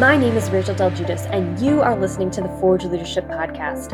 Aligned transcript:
My 0.00 0.16
name 0.16 0.34
is 0.34 0.48
Rachel 0.48 0.74
Del 0.74 0.90
Judas, 0.92 1.26
and 1.26 1.60
you 1.60 1.82
are 1.82 1.94
listening 1.94 2.30
to 2.30 2.40
the 2.40 2.48
Forge 2.58 2.86
Leadership 2.86 3.28
Podcast. 3.28 3.92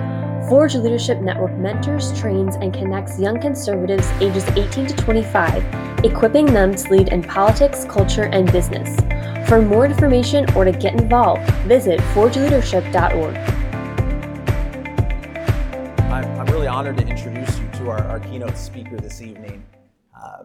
Forge 0.49 0.77
Leadership 0.77 1.19
Network 1.19 1.53
mentors, 1.59 2.17
trains, 2.17 2.55
and 2.55 2.73
connects 2.73 3.19
young 3.19 3.41
conservatives 3.41 4.09
ages 4.21 4.47
18 4.51 4.87
to 4.87 4.95
25, 4.95 6.05
equipping 6.05 6.47
them 6.47 6.77
to 6.77 6.91
lead 6.93 7.09
in 7.09 7.25
politics, 7.25 7.85
culture, 7.87 8.27
and 8.27 8.53
business. 8.53 9.01
For 9.49 9.61
more 9.61 9.85
information 9.85 10.49
or 10.55 10.65
to 10.65 10.71
get 10.71 10.95
involved, 10.95 11.51
visit 11.67 11.99
forgeleadership.org. 12.15 13.37
I'm, 16.09 16.41
I'm 16.41 16.47
really 16.47 16.69
honored 16.69 16.99
to 16.99 17.05
introduce 17.05 17.59
you 17.59 17.67
to 17.79 17.91
our, 17.91 18.05
our 18.05 18.21
keynote 18.21 18.57
speaker 18.57 18.97
this 18.97 19.21
evening. 19.21 19.67
Uh, 20.17 20.45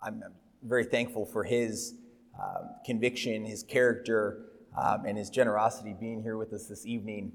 I'm, 0.00 0.22
very 0.62 0.84
thankful 0.84 1.26
for 1.26 1.42
his 1.42 1.94
um, 2.40 2.70
conviction, 2.84 3.44
his 3.44 3.64
character, 3.64 4.46
um, 4.76 5.04
and 5.06 5.16
his 5.16 5.30
generosity 5.30 5.94
being 5.98 6.22
here 6.22 6.36
with 6.36 6.52
us 6.52 6.66
this 6.66 6.84
evening. 6.86 7.32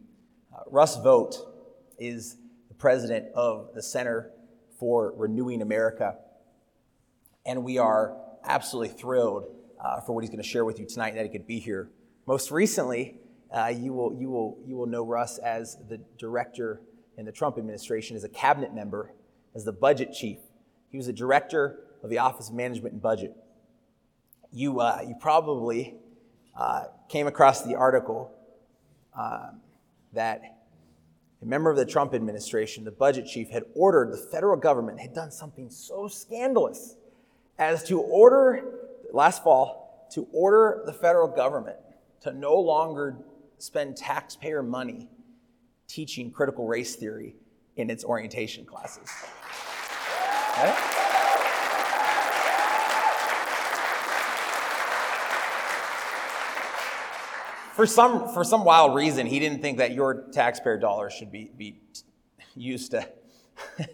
Uh, 0.54 0.62
Russ 0.70 0.98
Vought 1.02 1.36
is 1.98 2.38
the 2.68 2.74
president 2.74 3.28
of 3.34 3.70
the 3.74 3.82
Center 3.82 4.32
for 4.80 5.14
Renewing 5.16 5.62
America, 5.62 6.18
and 7.46 7.64
we 7.64 7.78
are 7.78 8.18
absolutely 8.44 8.96
thrilled 8.96 9.46
uh, 9.84 10.02
for 10.02 10.14
what 10.14 10.24
he's 10.24 10.30
going 10.30 10.42
to 10.42 10.48
share 10.48 10.66
with 10.66 10.80
you 10.80 10.86
tonight 10.86 11.16
that 11.16 11.24
he 11.24 11.30
could 11.30 11.48
be 11.48 11.60
here. 11.60 11.90
Most 12.28 12.52
recently, 12.52 13.20
uh, 13.52 13.74
you, 13.76 13.94
will, 13.94 14.16
you, 14.20 14.30
will, 14.30 14.58
you 14.66 14.76
will 14.76 14.86
know 14.86 15.04
Russ 15.04 15.38
as 15.40 15.78
the 15.90 16.00
director 16.18 16.82
in 17.18 17.26
the 17.26 17.32
Trump 17.32 17.58
administration, 17.58 18.16
as 18.16 18.24
a 18.24 18.30
cabinet 18.30 18.74
member, 18.74 19.14
as 19.54 19.66
the 19.66 19.74
budget 19.74 20.14
chief. 20.14 20.38
He 20.90 20.98
was 20.98 21.08
the 21.08 21.14
director 21.14 21.80
of 22.04 22.10
the 22.10 22.20
Office 22.20 22.50
of 22.50 22.56
Management 22.56 22.94
and 22.94 23.02
Budget. 23.02 23.36
You, 24.52 24.80
uh, 24.80 25.04
you 25.08 25.16
probably 25.20 25.96
uh, 26.56 26.86
came 27.10 27.28
across 27.28 27.64
the 27.64 27.76
article 27.76 28.32
um, 29.18 29.62
that 30.14 30.42
a 31.42 31.46
member 31.46 31.70
of 31.70 31.78
the 31.78 31.86
Trump 31.86 32.14
administration, 32.14 32.84
the 32.84 32.92
budget 32.92 33.26
chief, 33.26 33.50
had 33.50 33.64
ordered 33.74 34.12
the 34.12 34.18
federal 34.18 34.58
government, 34.58 35.00
had 35.00 35.14
done 35.14 35.32
something 35.32 35.70
so 35.70 36.08
scandalous 36.08 36.96
as 37.58 37.84
to 37.86 38.00
order, 38.00 38.64
last 39.12 39.44
fall, 39.44 40.08
to 40.12 40.28
order 40.32 40.84
the 40.86 40.94
federal 40.94 41.28
government 41.28 41.78
to 42.22 42.34
no 42.34 42.56
longer 42.56 43.18
spend 43.58 43.98
taxpayer 43.98 44.62
money 44.62 45.08
teaching 45.88 46.32
critical 46.32 46.68
race 46.68 46.96
theory 46.96 47.36
in 47.76 47.90
its 47.90 48.04
orientation 48.04 48.66
classes. 48.66 49.10
Okay? 50.54 51.11
For 57.74 57.86
some, 57.86 58.34
for 58.34 58.44
some 58.44 58.64
wild 58.64 58.96
reason, 58.96 59.26
he 59.26 59.40
didn't 59.40 59.62
think 59.62 59.78
that 59.78 59.94
your 59.94 60.26
taxpayer 60.32 60.78
dollars 60.78 61.14
should 61.14 61.32
be, 61.32 61.52
be 61.58 61.80
used 62.56 62.92
to 62.92 63.08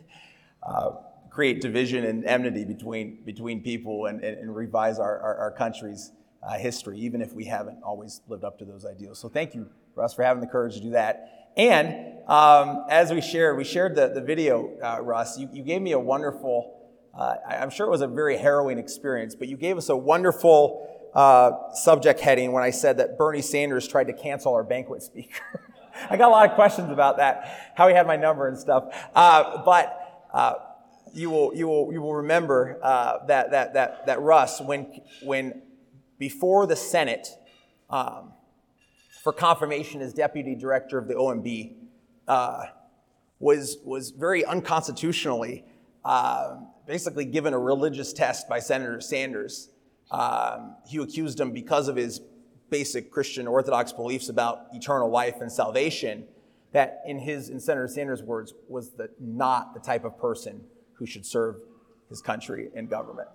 uh, 0.64 0.92
create 1.30 1.62
division 1.62 2.04
and 2.04 2.26
enmity 2.26 2.66
between, 2.66 3.24
between 3.24 3.62
people 3.62 4.08
and, 4.08 4.24
and, 4.24 4.38
and 4.40 4.56
revise 4.56 5.00
our, 5.00 5.20
our, 5.20 5.36
our 5.38 5.52
country's 5.52 6.12
uh, 6.42 6.58
history, 6.58 7.00
even 7.00 7.22
if 7.22 7.34
we 7.34 7.46
haven't 7.46 7.78
always 7.84 8.22
lived 8.28 8.44
up 8.44 8.58
to 8.60 8.66
those 8.66 8.86
ideals. 8.86 9.20
So 9.20 9.30
thank 9.30 9.54
you, 9.54 9.70
Russ, 9.96 10.14
for 10.14 10.24
having 10.24 10.42
the 10.42 10.48
courage 10.48 10.76
to 10.76 10.82
do 10.82 10.92
that. 10.92 11.52
And 11.56 12.20
um, 12.28 12.86
as 12.90 13.12
we 13.12 13.22
shared, 13.22 13.58
we 13.58 13.64
shared 13.64 13.96
the, 13.96 14.10
the 14.10 14.22
video, 14.22 14.78
uh, 14.84 15.02
Russ. 15.02 15.38
You, 15.38 15.50
you 15.52 15.64
gave 15.64 15.82
me 15.82 15.92
a 15.92 16.00
wonderful, 16.00 16.80
uh, 17.18 17.36
I'm 17.48 17.70
sure 17.70 17.88
it 17.88 17.90
was 17.90 18.02
a 18.02 18.08
very 18.08 18.38
harrowing 18.38 18.78
experience, 18.78 19.36
but 19.36 19.48
you 19.48 19.58
gave 19.58 19.78
us 19.78 19.90
a 19.90 19.98
wonderful 19.98 20.97
uh, 21.18 21.74
subject 21.74 22.20
heading 22.20 22.52
when 22.52 22.62
I 22.62 22.70
said 22.70 22.98
that 22.98 23.18
Bernie 23.18 23.42
Sanders 23.42 23.88
tried 23.88 24.06
to 24.06 24.14
cancel 24.14 24.54
our 24.54 24.64
banquet 24.64 25.02
speaker. 25.02 25.42
I 26.12 26.16
got 26.16 26.28
a 26.28 26.32
lot 26.32 26.48
of 26.48 26.54
questions 26.54 26.92
about 26.92 27.18
that, 27.18 27.72
how 27.76 27.88
he 27.88 27.96
had 27.96 28.06
my 28.06 28.16
number 28.16 28.48
and 28.48 28.56
stuff. 28.56 28.84
Uh, 29.16 29.64
but 29.66 30.28
uh, 30.32 30.54
you 31.14 31.32
will 31.32 31.56
you 31.56 31.68
will 31.68 31.92
you 31.92 32.04
will 32.04 32.14
remember 32.14 32.80
uh, 32.84 33.26
that 33.26 33.50
that 33.50 33.74
that 33.74 34.06
that 34.06 34.22
Russ 34.22 34.62
when 34.62 35.02
when 35.24 35.64
before 36.20 36.68
the 36.68 36.76
Senate 36.76 37.28
um, 37.90 38.34
for 39.24 39.34
confirmation 39.34 40.02
as 40.02 40.14
deputy 40.14 40.54
director 40.54 41.00
of 41.00 41.08
the 41.08 41.16
OMB 41.16 41.78
uh, 42.28 42.66
was 43.40 43.80
was 43.84 44.12
very 44.12 44.46
unconstitutionally 44.46 45.66
uh, 46.06 46.58
basically 46.86 47.26
given 47.26 47.56
a 47.56 47.60
religious 47.60 48.14
test 48.14 48.48
by 48.48 48.60
Senator 48.60 49.02
Sanders 49.02 49.70
um, 50.12 50.76
he 50.88 50.98
accused 50.98 51.40
him 51.40 51.52
because 51.52 51.88
of 51.88 51.96
his 51.96 52.22
basic 52.70 53.12
Christian 53.12 53.48
Orthodox 53.48 53.92
beliefs 53.94 54.30
about 54.30 54.68
eternal 54.74 55.10
life 55.10 55.42
and 55.42 55.52
salvation, 55.52 56.26
that 56.74 57.02
in 57.06 57.20
his, 57.20 57.50
in 57.50 57.60
Senator 57.60 57.88
Sanders' 57.88 58.24
words, 58.24 58.54
was 58.68 58.92
the, 58.92 59.10
not 59.20 59.74
the 59.74 59.80
type 59.80 60.04
of 60.04 60.18
person 60.18 60.62
who 60.94 61.06
should 61.06 61.26
serve 61.26 61.58
his 62.10 62.22
country 62.22 62.70
and 62.76 62.90
government. 62.90 63.30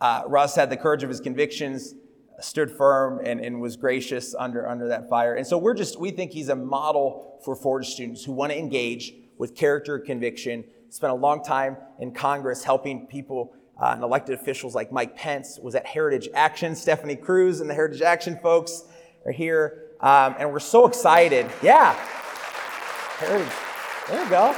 Uh, 0.00 0.22
Russ 0.26 0.54
had 0.54 0.70
the 0.70 0.76
courage 0.76 1.02
of 1.02 1.08
his 1.08 1.20
convictions, 1.20 1.94
stood 2.40 2.70
firm, 2.70 3.20
and, 3.24 3.40
and 3.40 3.60
was 3.60 3.76
gracious 3.76 4.34
under, 4.34 4.68
under 4.68 4.88
that 4.88 5.08
fire. 5.08 5.34
And 5.34 5.46
so 5.46 5.56
we're 5.56 5.74
just, 5.74 5.98
we 5.98 6.10
think 6.10 6.32
he's 6.32 6.48
a 6.48 6.56
model 6.56 7.40
for 7.44 7.54
Forge 7.54 7.88
students 7.88 8.24
who 8.24 8.32
want 8.32 8.52
to 8.52 8.58
engage 8.58 9.14
with 9.38 9.54
character 9.54 9.98
conviction, 9.98 10.64
spent 10.90 11.12
a 11.12 11.16
long 11.16 11.42
time 11.42 11.76
in 12.00 12.12
Congress 12.12 12.64
helping 12.64 13.06
people 13.06 13.54
uh, 13.80 13.92
and 13.94 14.02
elected 14.02 14.38
officials 14.38 14.74
like 14.74 14.92
Mike 14.92 15.16
Pence 15.16 15.58
was 15.60 15.74
at 15.74 15.86
Heritage 15.86 16.28
Action. 16.34 16.74
Stephanie 16.74 17.16
Cruz 17.16 17.60
and 17.60 17.68
the 17.68 17.74
Heritage 17.74 18.02
Action 18.02 18.38
folks 18.42 18.84
are 19.24 19.32
here. 19.32 19.90
Um, 20.00 20.36
and 20.38 20.52
we're 20.52 20.60
so 20.60 20.86
excited. 20.86 21.46
Yeah. 21.62 21.94
Heritage. 23.18 23.52
There 24.08 24.22
you 24.22 24.30
go. 24.30 24.56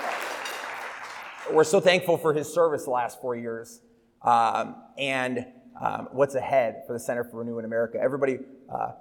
We're 1.53 1.65
so 1.65 1.81
thankful 1.81 2.19
for 2.19 2.35
his 2.35 2.53
service 2.53 2.85
the 2.85 2.91
last 2.91 3.21
four 3.21 3.37
years 3.37 3.81
um, 4.23 4.77
and 4.99 5.47
um, 5.81 6.09
what's 6.13 6.35
ahead 6.35 6.83
for 6.87 6.93
the 6.93 6.99
Center 6.99 7.25
for 7.25 7.39
Renewing 7.39 7.65
America. 7.65 7.99
Everybody, 8.01 8.39
uh, 8.73 8.93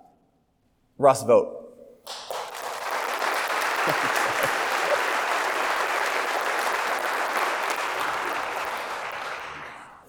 Russ 0.97 1.24
Vought. 1.24 1.64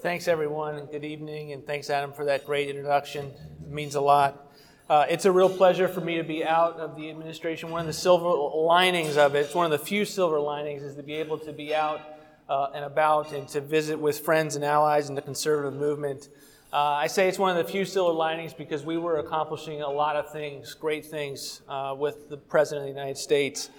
Thanks, 0.07 0.29
everyone. 0.29 0.87
Good 0.87 1.05
evening, 1.05 1.51
and 1.51 1.67
thanks, 1.67 1.91
Adam, 1.91 2.13
for 2.13 2.27
that 2.27 2.47
great 2.47 2.69
introduction. 2.69 3.27
It 3.61 3.73
means 3.73 3.97
a 3.97 4.01
lot. 4.01 4.53
Uh, 4.89 5.05
it's 5.11 5.25
a 5.25 5.33
real 5.33 5.49
pleasure 5.49 5.89
for 5.89 6.01
me 6.01 6.17
to 6.19 6.23
be 6.23 6.45
out 6.45 6.79
of 6.79 6.95
the 6.95 7.11
administration. 7.11 7.73
One 7.73 7.81
of 7.81 7.89
the 7.89 7.93
silver 7.93 8.29
linings 8.57 9.17
of 9.17 9.35
it, 9.35 9.47
it's 9.47 9.55
one 9.57 9.65
of 9.65 9.73
the 9.73 9.85
few 9.85 10.05
silver 10.05 10.39
linings, 10.39 10.85
is 10.85 10.95
to 10.95 11.03
be 11.03 11.15
able 11.15 11.39
to 11.39 11.53
be 11.53 11.75
out 11.75 12.03
uh, 12.49 12.69
and 12.73 12.85
about 12.85 13.33
and 13.33 13.49
to 13.49 13.61
visit 13.61 13.99
with 13.99 14.21
friends 14.21 14.55
and 14.55 14.65
allies 14.65 15.09
in 15.09 15.17
the 15.17 15.23
conservative 15.23 15.75
movement. 15.75 16.29
Uh, 16.73 16.77
I 16.77 17.09
say 17.09 17.27
it's 17.29 17.41
one 17.41 17.57
of 17.57 17.67
the 17.67 17.73
few 17.73 17.85
silver 17.85 18.13
linings 18.13 18.55
because 18.55 18.85
we 18.85 18.99
were 18.99 19.19
accomplishing 19.19 19.83
a 19.83 19.91
lot 19.91 20.15
of 20.15 20.31
things, 20.31 20.73
great 20.73 21.05
things, 21.05 21.63
uh, 21.69 21.97
with 21.99 22.31
the 22.31 22.37
President 22.37 22.89
of 22.89 22.95
the 22.95 23.01
United 23.01 23.19
States. 23.19 23.71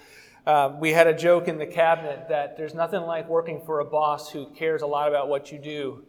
Uh, 0.48 0.74
we 0.80 0.94
had 0.94 1.06
a 1.06 1.12
joke 1.12 1.46
in 1.46 1.58
the 1.58 1.66
cabinet 1.66 2.26
that 2.30 2.56
there's 2.56 2.72
nothing 2.72 3.02
like 3.02 3.28
working 3.28 3.60
for 3.66 3.80
a 3.80 3.84
boss 3.84 4.30
who 4.30 4.46
cares 4.54 4.80
a 4.80 4.86
lot 4.86 5.06
about 5.06 5.28
what 5.28 5.52
you 5.52 5.58
do. 5.58 6.02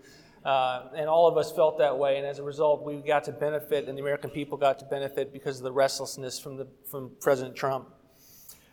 Uh, 0.46 0.84
and 0.96 1.10
all 1.10 1.28
of 1.28 1.38
us 1.38 1.52
felt 1.52 1.78
that 1.78 2.00
way, 2.00 2.18
and 2.18 2.26
as 2.26 2.40
a 2.40 2.44
result, 2.44 2.82
we 2.82 3.02
got 3.02 3.26
to 3.26 3.34
benefit, 3.34 3.90
and 3.90 3.98
the 3.98 4.02
American 4.02 4.30
people 4.30 4.58
got 4.58 4.80
to 4.80 4.86
benefit 4.86 5.34
because 5.34 5.58
of 5.58 5.64
the 5.64 5.72
restlessness 5.74 6.40
from, 6.40 6.56
the, 6.56 6.66
from 6.90 7.12
President 7.20 7.54
Trump. 7.54 7.90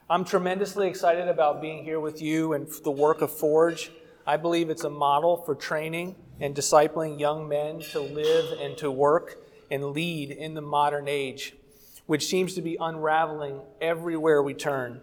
I'm 0.09 0.25
tremendously 0.25 0.87
excited 0.87 1.27
about 1.27 1.61
being 1.61 1.83
here 1.83 1.99
with 1.99 2.23
you 2.23 2.53
and 2.53 2.69
the 2.85 2.93
work 2.93 3.21
of 3.21 3.37
Forge. 3.37 3.91
I 4.25 4.37
believe 4.37 4.71
it's 4.71 4.85
a 4.85 4.91
model 4.91 5.39
for 5.39 5.57
training 5.57 6.15
and 6.39 6.55
discipling 6.55 7.19
young 7.19 7.49
men 7.49 7.81
to 7.91 7.99
live 7.99 8.61
and 8.61 8.79
to 8.79 8.93
work 8.93 9.43
and 9.69 9.87
lead 9.87 10.31
in 10.31 10.55
the 10.55 10.63
modern 10.63 11.09
age, 11.09 11.57
which 12.07 12.29
seems 12.29 12.55
to 12.55 12.63
be 12.63 12.77
unraveling 12.79 13.63
everywhere 13.81 14.45
we 14.45 14.55
turn. 14.55 15.01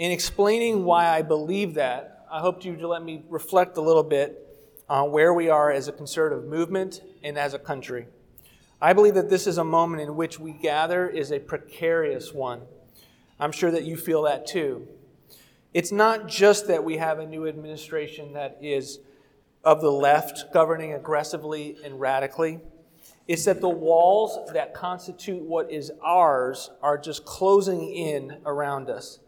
In 0.00 0.12
explaining 0.12 0.84
why 0.84 1.10
I 1.10 1.20
believe 1.20 1.74
that, 1.74 2.24
I 2.32 2.40
hope 2.40 2.64
you 2.64 2.74
to 2.74 2.88
let 2.88 3.04
me 3.04 3.22
reflect 3.28 3.76
a 3.76 3.82
little 3.82 4.02
bit 4.02 4.58
on 4.88 5.12
where 5.12 5.34
we 5.34 5.50
are 5.50 5.70
as 5.70 5.88
a 5.88 5.92
conservative 5.92 6.46
movement 6.46 7.02
and 7.22 7.36
as 7.36 7.52
a 7.52 7.58
country. 7.58 8.06
I 8.80 8.94
believe 8.94 9.12
that 9.12 9.28
this 9.28 9.46
is 9.46 9.58
a 9.58 9.62
moment 9.62 10.00
in 10.00 10.16
which 10.16 10.40
we 10.40 10.52
gather 10.52 11.06
is 11.06 11.30
a 11.30 11.38
precarious 11.38 12.32
one. 12.32 12.62
I'm 13.38 13.52
sure 13.52 13.70
that 13.70 13.84
you 13.84 13.98
feel 13.98 14.22
that 14.22 14.46
too. 14.46 14.88
It's 15.74 15.92
not 15.92 16.28
just 16.28 16.66
that 16.68 16.82
we 16.82 16.96
have 16.96 17.18
a 17.18 17.26
new 17.26 17.46
administration 17.46 18.32
that 18.32 18.56
is 18.62 19.00
of 19.64 19.82
the 19.82 19.92
left 19.92 20.50
governing 20.50 20.94
aggressively 20.94 21.76
and 21.84 22.00
radically. 22.00 22.60
It's 23.28 23.44
that 23.44 23.60
the 23.60 23.68
walls 23.68 24.50
that 24.54 24.72
constitute 24.72 25.42
what 25.42 25.70
is 25.70 25.92
ours 26.02 26.70
are 26.80 26.96
just 26.96 27.26
closing 27.26 27.86
in 27.92 28.38
around 28.46 28.88
us 28.88 29.18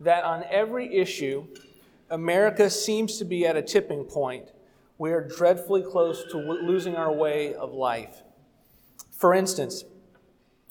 that 0.00 0.24
on 0.24 0.44
every 0.50 0.94
issue, 0.94 1.46
America 2.10 2.68
seems 2.70 3.18
to 3.18 3.24
be 3.24 3.46
at 3.46 3.56
a 3.56 3.62
tipping 3.62 4.04
point. 4.04 4.50
We 4.98 5.12
are 5.12 5.26
dreadfully 5.26 5.82
close 5.82 6.24
to 6.32 6.38
losing 6.38 6.96
our 6.96 7.12
way 7.12 7.54
of 7.54 7.72
life. 7.72 8.22
For 9.12 9.34
instance, 9.34 9.84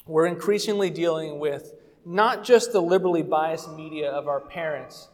we're 0.06 0.26
increasingly 0.26 0.90
dealing 0.90 1.40
with 1.40 1.74
not 2.06 2.44
just 2.44 2.72
the 2.72 2.82
liberally 2.82 3.22
biased 3.22 3.72
media 3.72 4.10
of 4.10 4.28
our 4.28 4.40
parents, 4.40 5.08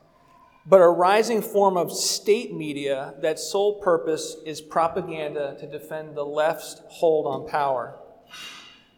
but 0.66 0.82
a 0.82 0.88
rising 0.88 1.42
form 1.42 1.78
of 1.78 1.92
state 1.92 2.54
media 2.54 3.14
that 3.22 3.38
sole 3.38 3.80
purpose 3.82 4.38
is 4.46 4.62
propaganda 4.62 5.56
to 5.60 5.68
defend 5.68 6.16
the 6.16 6.26
left's 6.26 6.82
hold 6.88 7.28
on 7.28 7.48
power. 7.48 8.00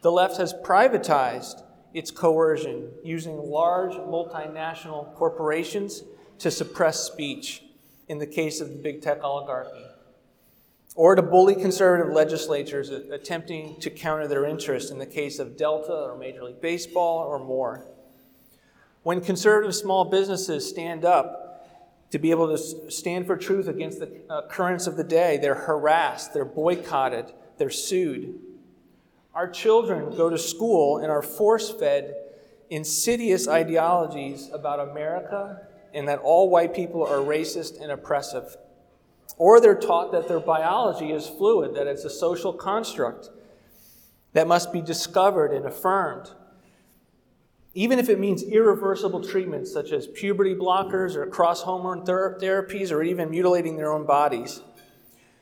The 0.02 0.12
left 0.12 0.38
has 0.38 0.54
privatized 0.54 1.62
its 1.94 2.10
coercion 2.10 2.90
using 3.02 3.36
large 3.36 3.92
multinational 3.92 5.14
corporations 5.14 6.02
to 6.38 6.50
suppress 6.50 7.00
speech 7.04 7.62
in 8.08 8.18
the 8.18 8.26
case 8.26 8.60
of 8.60 8.68
the 8.70 8.76
big 8.76 9.02
tech 9.02 9.22
oligarchy, 9.22 9.84
or 10.94 11.14
to 11.14 11.22
bully 11.22 11.54
conservative 11.54 12.12
legislatures 12.12 12.90
attempting 12.90 13.78
to 13.80 13.90
counter 13.90 14.26
their 14.26 14.44
interests 14.44 14.90
in 14.90 14.98
the 14.98 15.06
case 15.06 15.38
of 15.38 15.56
Delta 15.56 15.92
or 15.92 16.16
Major 16.16 16.44
League 16.44 16.60
Baseball 16.60 17.18
or 17.18 17.38
more. 17.38 17.86
When 19.02 19.20
conservative 19.20 19.74
small 19.74 20.04
businesses 20.04 20.68
stand 20.68 21.04
up 21.04 21.44
to 22.10 22.18
be 22.18 22.30
able 22.30 22.48
to 22.48 22.90
stand 22.90 23.26
for 23.26 23.36
truth 23.36 23.68
against 23.68 24.00
the 24.00 24.22
uh, 24.30 24.48
currents 24.48 24.86
of 24.86 24.96
the 24.96 25.04
day, 25.04 25.38
they're 25.38 25.54
harassed, 25.54 26.32
they're 26.32 26.44
boycotted, 26.44 27.32
they're 27.58 27.70
sued. 27.70 28.40
Our 29.38 29.46
children 29.46 30.16
go 30.16 30.28
to 30.28 30.36
school 30.36 30.98
and 30.98 31.12
are 31.12 31.22
force 31.22 31.70
fed 31.70 32.12
insidious 32.70 33.46
ideologies 33.46 34.50
about 34.52 34.80
America 34.80 35.60
and 35.94 36.08
that 36.08 36.18
all 36.18 36.50
white 36.50 36.74
people 36.74 37.04
are 37.04 37.18
racist 37.18 37.80
and 37.80 37.92
oppressive. 37.92 38.56
Or 39.36 39.60
they're 39.60 39.78
taught 39.78 40.10
that 40.10 40.26
their 40.26 40.40
biology 40.40 41.12
is 41.12 41.28
fluid, 41.28 41.76
that 41.76 41.86
it's 41.86 42.02
a 42.02 42.10
social 42.10 42.52
construct 42.52 43.30
that 44.32 44.48
must 44.48 44.72
be 44.72 44.82
discovered 44.82 45.52
and 45.52 45.66
affirmed. 45.66 46.32
Even 47.74 48.00
if 48.00 48.08
it 48.08 48.18
means 48.18 48.42
irreversible 48.42 49.22
treatments 49.22 49.72
such 49.72 49.92
as 49.92 50.08
puberty 50.08 50.56
blockers 50.56 51.14
or 51.14 51.24
cross 51.26 51.62
hormone 51.62 52.04
ther- 52.04 52.36
therapies 52.42 52.90
or 52.90 53.04
even 53.04 53.30
mutilating 53.30 53.76
their 53.76 53.92
own 53.92 54.04
bodies. 54.04 54.62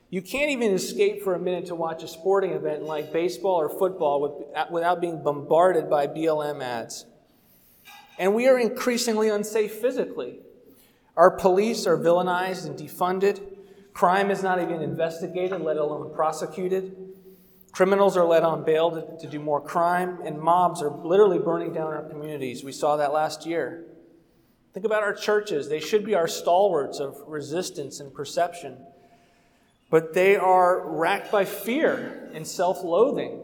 You 0.09 0.23
can't 0.23 0.51
even 0.51 0.73
escape 0.73 1.23
for 1.23 1.35
a 1.35 1.39
minute 1.39 1.67
to 1.67 1.75
watch 1.75 2.03
a 2.03 2.09
sporting 2.09 2.53
event 2.53 2.85
like 2.85 3.13
baseball 3.13 3.57
or 3.57 3.69
football 3.69 4.47
without 4.71 5.01
being 5.01 5.23
bombarded 5.23 5.91
by 5.91 6.07
BLM 6.07 6.63
ads. 6.63 7.07
And 8.19 8.35
we 8.35 8.47
are 8.47 8.59
increasingly 8.59 9.29
unsafe 9.29 9.73
physically. 9.73 10.41
Our 11.17 11.31
police 11.31 11.87
are 11.87 11.97
villainized 11.97 12.67
and 12.67 12.79
defunded. 12.79 13.41
Crime 13.95 14.31
is 14.31 14.43
not 14.43 14.61
even 14.61 14.81
investigated, 14.81 15.61
let 15.61 15.77
alone 15.77 16.15
prosecuted. 16.15 16.95
Criminals 17.73 18.17
are 18.17 18.25
let 18.25 18.43
on 18.43 18.65
bail 18.65 18.91
to, 18.91 19.19
to, 19.19 19.31
do 19.31 19.39
more 19.39 19.61
crime, 19.61 20.21
and 20.25 20.41
mobs 20.41 20.81
are 20.83 20.91
literally 20.91 21.39
burning 21.39 21.73
down 21.73 21.93
our 21.93 22.09
communities. 22.09 22.65
We 22.65 22.73
saw 22.73 22.97
that 22.97 23.13
last 23.13 23.45
year. 23.45 23.85
Think 24.73 24.87
about 24.87 25.03
our 25.03 25.15
churches. 25.15 25.69
They 25.69 25.81
should 25.81 26.05
be 26.05 26.15
our 26.15 26.29
stalwarts 26.29 27.01
of 27.01 27.17
resistance 27.27 28.01
and 28.01 28.13
perception, 28.15 28.79
but 29.91 30.15
they 30.15 30.37
are 30.37 30.89
racked 30.89 31.31
by 31.31 31.45
fear 31.45 32.31
and 32.35 32.47
self 32.47 32.83
loathing. 32.83 33.41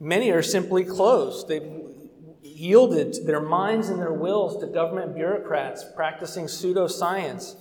Many 0.00 0.30
are 0.30 0.42
simply 0.42 0.84
closed. 0.84 1.48
They've 1.48 1.70
yielded 2.42 3.26
their 3.26 3.40
minds 3.40 3.88
and 3.88 4.00
their 4.00 4.12
wills 4.12 4.60
to 4.60 4.66
government 4.66 5.14
bureaucrats 5.14 5.84
practicing 5.94 6.46
pseudoscience. 6.46 7.56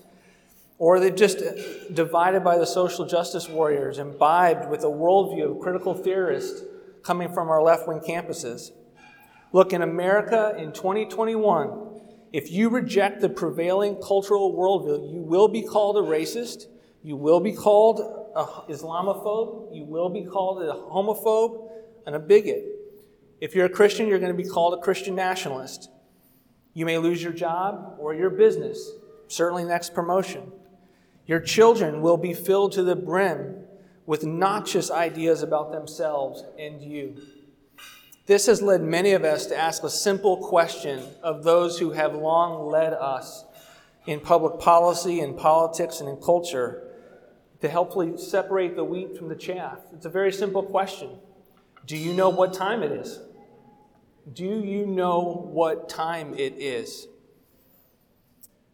Or 0.79 0.99
they've 0.99 1.15
just 1.15 1.39
divided 1.93 2.43
by 2.43 2.57
the 2.57 2.65
social 2.65 3.05
justice 3.05 3.49
warriors, 3.49 3.97
imbibed 3.97 4.69
with 4.69 4.83
a 4.83 4.87
worldview 4.87 5.55
of 5.55 5.59
critical 5.59 5.95
theorists 5.95 6.61
coming 7.03 7.33
from 7.33 7.49
our 7.49 7.63
left 7.63 7.87
wing 7.87 7.99
campuses. 7.99 8.71
Look, 9.53 9.73
in 9.73 9.81
America 9.81 10.55
in 10.57 10.73
2021, 10.73 12.01
if 12.33 12.51
you 12.51 12.69
reject 12.69 13.21
the 13.21 13.29
prevailing 13.29 13.95
cultural 13.95 14.53
worldview, 14.53 15.11
you 15.11 15.21
will 15.21 15.47
be 15.47 15.63
called 15.63 15.97
a 15.97 16.01
racist, 16.01 16.65
you 17.03 17.15
will 17.15 17.39
be 17.39 17.53
called 17.53 17.99
an 18.35 18.73
Islamophobe, 18.73 19.75
you 19.75 19.83
will 19.83 20.09
be 20.09 20.23
called 20.23 20.61
a 20.61 20.73
homophobe, 20.73 21.69
and 22.05 22.15
a 22.15 22.19
bigot. 22.19 22.65
If 23.39 23.55
you're 23.55 23.65
a 23.65 23.69
Christian, 23.69 24.07
you're 24.07 24.19
going 24.19 24.35
to 24.35 24.43
be 24.43 24.49
called 24.49 24.73
a 24.73 24.81
Christian 24.81 25.15
nationalist. 25.15 25.89
You 26.73 26.85
may 26.85 26.97
lose 26.97 27.21
your 27.21 27.33
job 27.33 27.95
or 27.99 28.13
your 28.13 28.29
business, 28.29 28.91
certainly 29.27 29.63
next 29.63 29.93
promotion. 29.93 30.51
Your 31.25 31.39
children 31.39 32.01
will 32.01 32.17
be 32.17 32.33
filled 32.33 32.71
to 32.73 32.83
the 32.83 32.95
brim 32.95 33.63
with 34.05 34.23
noxious 34.23 34.89
ideas 34.89 35.43
about 35.43 35.71
themselves 35.71 36.43
and 36.57 36.81
you. 36.81 37.17
This 38.25 38.45
has 38.45 38.61
led 38.61 38.81
many 38.81 39.11
of 39.11 39.23
us 39.23 39.45
to 39.47 39.57
ask 39.57 39.83
a 39.83 39.89
simple 39.89 40.37
question 40.37 41.01
of 41.21 41.43
those 41.43 41.79
who 41.79 41.91
have 41.91 42.15
long 42.15 42.67
led 42.67 42.93
us 42.93 43.45
in 44.05 44.19
public 44.19 44.59
policy, 44.59 45.19
in 45.19 45.33
politics, 45.33 45.99
and 45.99 46.09
in 46.09 46.17
culture 46.17 46.86
to 47.61 47.69
helpfully 47.69 48.17
separate 48.17 48.75
the 48.75 48.83
wheat 48.83 49.17
from 49.17 49.29
the 49.29 49.35
chaff. 49.35 49.79
It's 49.93 50.05
a 50.05 50.09
very 50.09 50.31
simple 50.31 50.63
question. 50.63 51.09
Do 51.85 51.97
you 51.97 52.13
know 52.13 52.29
what 52.29 52.53
time 52.53 52.83
it 52.83 52.91
is? 52.91 53.19
Do 54.31 54.43
you 54.43 54.85
know 54.85 55.49
what 55.51 55.89
time 55.89 56.33
it 56.33 56.55
is? 56.57 57.07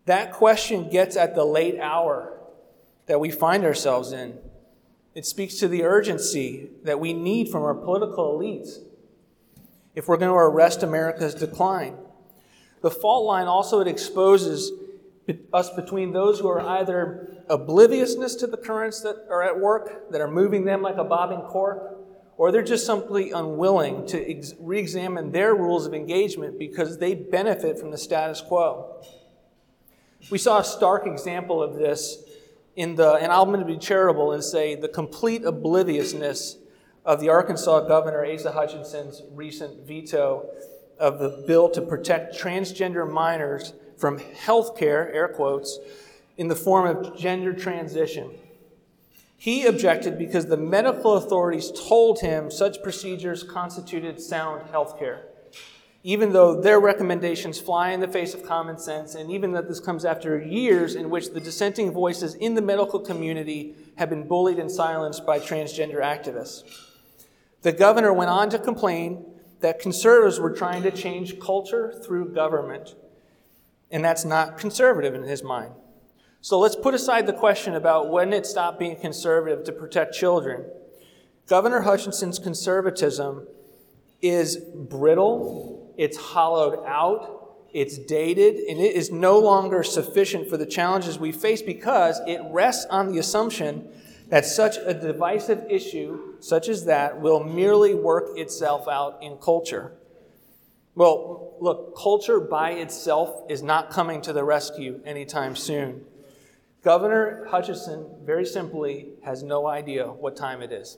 That 0.06 0.34
question 0.34 0.90
gets 0.90 1.16
at 1.16 1.36
the 1.36 1.46
late 1.46 1.80
hour 1.80 2.38
that 3.06 3.20
we 3.20 3.32
find 3.32 3.64
ourselves 3.64 4.12
in. 4.12 4.38
It 5.14 5.26
speaks 5.26 5.56
to 5.56 5.68
the 5.68 5.84
urgency 5.84 6.70
that 6.84 7.00
we 7.00 7.14
need 7.14 7.50
from 7.50 7.64
our 7.64 7.76
political 7.76 8.38
elites 8.38 8.80
if 9.96 10.08
we're 10.08 10.18
going 10.18 10.32
to 10.32 10.36
arrest 10.36 10.82
America's 10.82 11.36
decline. 11.36 11.96
The 12.82 12.90
fault 12.90 13.26
line 13.26 13.48
also 13.48 13.80
it 13.80 13.88
exposes 13.88 14.72
us 15.54 15.70
between 15.70 16.12
those 16.12 16.40
who 16.40 16.48
are 16.48 16.62
either 16.62 17.44
obliviousness 17.50 18.36
to 18.36 18.48
the 18.48 18.58
currents 18.58 19.02
that 19.02 19.26
are 19.30 19.44
at 19.44 19.60
work, 19.60 20.12
that 20.12 20.22
are 20.22 20.30
moving 20.30 20.66
them 20.66 20.82
like 20.82 20.98
a 20.98 21.04
bobbing 21.04 21.42
cork, 21.42 21.98
or 22.38 22.52
they're 22.52 22.64
just 22.64 22.86
simply 22.86 23.32
unwilling 23.32 24.06
to 24.08 24.30
ex- 24.30 24.54
re 24.60 24.80
examine 24.80 25.32
their 25.32 25.56
rules 25.56 25.86
of 25.86 25.94
engagement 25.94 26.60
because 26.60 26.98
they 26.98 27.16
benefit 27.16 27.80
from 27.80 27.92
the 27.92 27.98
status 27.98 28.42
quo. 28.42 29.02
We 30.30 30.38
saw 30.38 30.60
a 30.60 30.64
stark 30.64 31.06
example 31.06 31.62
of 31.62 31.76
this 31.76 32.24
in 32.76 32.96
the, 32.96 33.14
and 33.14 33.32
I'm 33.32 33.48
going 33.48 33.60
to 33.60 33.66
be 33.66 33.78
charitable 33.78 34.32
and 34.32 34.44
say 34.44 34.76
the 34.76 34.88
complete 34.88 35.46
obliviousness 35.46 36.58
of 37.06 37.20
the 37.20 37.30
Arkansas 37.30 37.82
governor, 37.82 38.26
Asa 38.26 38.52
Hutchinson's 38.52 39.22
recent 39.32 39.86
veto 39.86 40.50
of 41.00 41.20
the 41.20 41.44
bill 41.46 41.70
to 41.70 41.82
protect 41.82 42.36
transgender 42.36 43.10
minors 43.10 43.74
from 43.98 44.20
health 44.20 44.78
care, 44.78 45.12
air 45.14 45.28
quotes, 45.28 45.80
in 46.38 46.48
the 46.48 46.56
form 46.56 46.86
of 46.86 47.18
gender 47.18 47.54
transition. 47.54 48.32
He 49.38 49.66
objected 49.66 50.18
because 50.18 50.46
the 50.46 50.58
medical 50.58 51.14
authorities 51.14 51.72
told 51.72 52.22
him 52.22 52.50
such 52.50 52.82
procedures 52.82 53.44
constituted 53.44 54.22
sound 54.22 54.70
health 54.70 54.98
care 54.98 55.26
even 56.04 56.34
though 56.34 56.60
their 56.60 56.82
recommendations 56.82 57.60
fly 57.60 57.92
in 57.92 58.02
the 58.02 58.08
face 58.08 58.34
of 58.34 58.44
common 58.44 58.78
sense, 58.78 59.16
and 59.16 59.32
even 59.32 59.54
that 59.54 59.70
this 59.70 59.80
comes 59.80 60.04
after 60.04 60.38
years 60.38 60.96
in 60.96 61.10
which 61.10 61.30
the 61.32 61.40
dissenting 61.40 61.92
voices 61.92 62.36
in 62.36 62.56
the 62.56 62.62
medical 62.62 63.00
community 63.00 63.74
have 63.96 64.10
been 64.10 64.28
bullied 64.28 64.60
and 64.60 64.70
silenced 64.70 65.26
by 65.26 65.40
transgender 65.40 66.02
activists. 66.02 66.64
The 67.62 67.72
governor 67.72 68.12
went 68.12 68.30
on 68.30 68.50
to 68.50 68.60
complain 68.60 69.26
that 69.62 69.80
conservatives 69.80 70.42
were 70.42 70.52
trying 70.52 70.84
to 70.84 70.92
change 70.92 71.40
culture 71.40 71.94
through 72.06 72.34
government, 72.34 72.96
and 73.94 74.04
that's 74.04 74.26
not 74.26 74.58
conservative 74.58 75.16
in 75.16 75.24
his 75.24 75.42
mind. 75.42 75.72
So 76.42 76.60
let's 76.60 76.76
put 76.76 76.94
aside 76.94 77.26
the 77.26 77.34
question 77.34 77.76
about 77.76 78.10
when 78.10 78.34
it 78.34 78.46
stopped 78.46 78.78
being 78.78 78.98
conservative 78.98 79.64
to 79.64 79.72
protect 79.72 80.14
children. 80.14 80.66
Governor 81.48 81.82
Hutchinson's 81.82 82.38
conservatism 82.40 83.48
is 84.22 84.58
brittle 84.58 85.84
it's 85.98 86.18
hollowed 86.18 86.84
out, 86.86 87.58
it's 87.72 87.98
dated, 87.98 88.56
and 88.56 88.80
it 88.80 88.96
is 88.96 89.12
no 89.12 89.40
longer 89.40 89.84
sufficient 89.84 90.50
for 90.50 90.58
the 90.58 90.66
challenges 90.66 91.20
we 91.20 91.32
face 91.32 91.62
because 91.62 92.20
it 92.28 92.42
rests 92.50 92.86
on 92.90 93.12
the 93.12 93.20
assumption 93.20 93.88
that 94.30 94.46
such 94.46 94.78
a 94.78 94.94
divisive 94.94 95.64
issue, 95.70 96.36
such 96.40 96.68
as 96.68 96.86
that, 96.86 97.20
will 97.20 97.44
merely 97.44 97.94
work 97.94 98.38
itself 98.38 98.88
out 98.88 99.22
in 99.22 99.38
culture. 99.38 99.94
Well, 100.96 101.56
look, 101.60 101.98
culture 101.98 102.40
by 102.40 102.72
itself 102.72 103.44
is 103.50 103.64
not 103.64 103.90
coming 103.90 104.22
to 104.22 104.34
the 104.34 104.44
rescue 104.44 105.02
anytime 105.06 105.56
soon. 105.56 106.06
Governor 106.84 107.48
Hutchinson, 107.50 108.08
very 108.24 108.46
simply, 108.46 109.14
has 109.24 109.42
no 109.42 109.68
idea 109.68 110.06
what 110.08 110.36
time 110.36 110.62
it 110.62 110.72
is. 110.72 110.98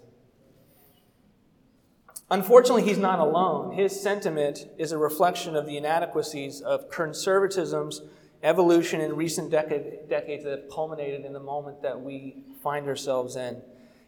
Unfortunately, 2.32 2.82
he's 2.82 2.98
not 2.98 3.20
alone. 3.20 3.75
His 3.75 4.00
sentiment 4.02 4.68
is 4.80 4.92
a 4.92 4.98
reflection 4.98 5.56
of 5.56 5.68
the 5.68 5.78
inadequacies 5.78 6.60
of 6.60 6.90
conservatism's 6.90 8.02
evolution 8.42 9.00
in 9.00 9.16
recent 9.16 9.52
decade, 9.52 10.10
decades 10.10 10.44
that 10.44 10.60
have 10.60 10.70
culminated 10.70 11.24
in 11.24 11.34
the 11.34 11.40
moment 11.40 11.84
that 11.84 12.02
we 12.02 12.44
find 12.64 12.88
ourselves 12.88 13.36
in. 13.36 13.62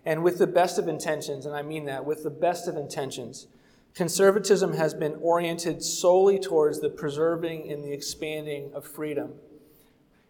And 0.04 0.24
with 0.24 0.40
the 0.40 0.48
best 0.48 0.80
of 0.80 0.88
intentions, 0.88 1.46
and 1.46 1.56
I 1.56 1.62
mean 1.62 1.86
that, 1.86 2.06
with 2.06 2.24
the 2.24 2.32
best 2.32 2.68
of 2.68 2.76
intentions, 2.76 3.48
conservatism 3.98 4.74
has 4.74 4.94
been 4.94 5.16
oriented 5.24 5.82
solely 5.82 6.38
towards 6.38 6.80
the 6.80 6.90
preserving 6.90 7.72
and 7.72 7.84
the 7.84 7.92
expanding 7.92 8.70
of 8.76 8.86
freedom. 8.86 9.34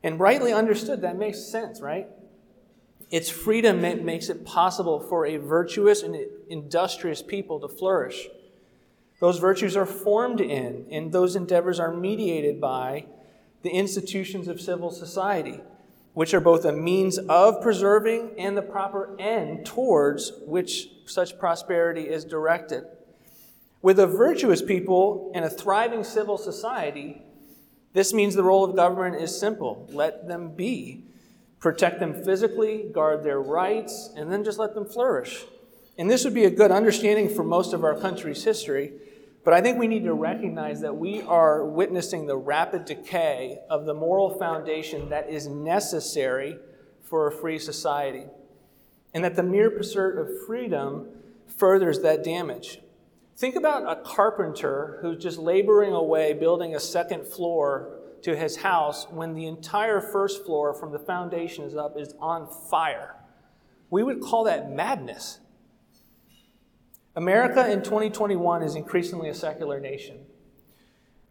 And 0.02 0.18
rightly 0.18 0.54
understood, 0.54 1.02
that 1.02 1.18
makes 1.18 1.44
sense, 1.44 1.82
right? 1.82 2.08
Its 3.12 3.30
freedom 3.30 3.82
that 3.82 4.02
makes 4.02 4.30
it 4.30 4.46
possible 4.46 5.02
for 5.02 5.26
a 5.26 5.36
virtuous 5.36 6.02
and 6.02 6.16
industrious 6.48 7.22
people 7.22 7.60
to 7.60 7.68
flourish. 7.68 8.30
Those 9.20 9.38
virtues 9.38 9.76
are 9.76 9.86
formed 9.86 10.40
in, 10.40 10.86
and 10.90 11.12
those 11.12 11.36
endeavors 11.36 11.78
are 11.78 11.94
mediated 11.94 12.62
by 12.62 13.06
the 13.64 13.72
institutions 13.72 14.48
of 14.48 14.62
civil 14.62 14.92
society, 14.92 15.60
which 16.14 16.34
are 16.34 16.40
both 16.40 16.64
a 16.64 16.72
means 16.72 17.18
of 17.18 17.62
preserving 17.62 18.32
and 18.38 18.56
the 18.56 18.62
proper 18.62 19.14
end 19.20 19.66
towards 19.66 20.32
which 20.46 20.88
such 21.06 21.38
prosperity 21.38 22.04
is 22.04 22.24
directed. 22.24 22.86
With 23.82 24.00
a 24.00 24.08
virtuous 24.08 24.62
people 24.62 25.32
and 25.36 25.46
a 25.46 25.50
thriving 25.50 26.04
civil 26.04 26.38
society, 26.38 27.22
this 27.94 28.14
means 28.14 28.36
the 28.36 28.44
role 28.44 28.64
of 28.64 28.76
government 28.76 29.22
is 29.22 29.38
simple 29.38 29.88
let 29.92 30.28
them 30.28 30.56
be. 30.56 31.04
Protect 31.60 32.00
them 32.00 32.24
physically, 32.24 32.90
guard 32.92 33.24
their 33.24 33.42
rights, 33.42 34.12
and 34.16 34.32
then 34.32 34.44
just 34.44 34.60
let 34.60 34.76
them 34.76 34.86
flourish. 34.86 35.44
And 35.98 36.10
this 36.10 36.24
would 36.24 36.36
be 36.36 36.46
a 36.46 36.52
good 36.52 36.72
understanding 36.72 37.28
for 37.28 37.44
most 37.44 37.74
of 37.74 37.84
our 37.84 37.96
country's 37.96 38.44
history, 38.44 38.94
but 39.44 39.54
I 39.54 39.62
think 39.62 39.80
we 39.80 39.88
need 39.88 40.04
to 40.04 40.14
recognize 40.14 40.82
that 40.82 40.96
we 40.96 41.22
are 41.24 41.66
witnessing 41.66 42.28
the 42.28 42.38
rapid 42.38 42.86
decay 42.86 43.60
of 43.70 43.86
the 43.86 43.94
moral 43.96 44.38
foundation 44.38 45.10
that 45.10 45.30
is 45.30 45.48
necessary 45.48 46.60
for 47.02 47.28
a 47.28 47.32
free 47.32 47.58
society, 47.58 48.26
and 49.14 49.24
that 49.24 49.36
the 49.36 49.44
mere 49.44 49.72
pursuit 49.72 50.20
of 50.20 50.46
freedom 50.46 51.08
furthers 51.48 52.02
that 52.02 52.24
damage. 52.24 52.82
Think 53.38 53.56
about 53.56 53.84
a 53.86 54.02
carpenter 54.02 54.98
who's 55.02 55.22
just 55.22 55.38
laboring 55.38 55.94
away 55.94 56.34
building 56.34 56.76
a 56.76 56.80
second 56.80 57.28
floor 57.28 58.00
to 58.24 58.36
his 58.36 58.58
house 58.58 59.06
when 59.12 59.36
the 59.36 59.46
entire 59.46 60.02
first 60.02 60.44
floor 60.44 60.74
from 60.74 60.92
the 60.92 60.98
foundation 60.98 61.64
is 61.64 61.76
up 61.76 62.00
is 62.00 62.16
on 62.20 62.48
fire. 62.48 63.16
We 63.92 64.02
would 64.02 64.22
call 64.22 64.46
that 64.46 64.72
madness. 64.72 65.40
America 67.16 67.72
in 67.72 67.84
2021 67.84 68.64
is 68.64 68.74
increasingly 68.74 69.30
a 69.30 69.36
secular 69.36 69.80
nation, 69.80 70.18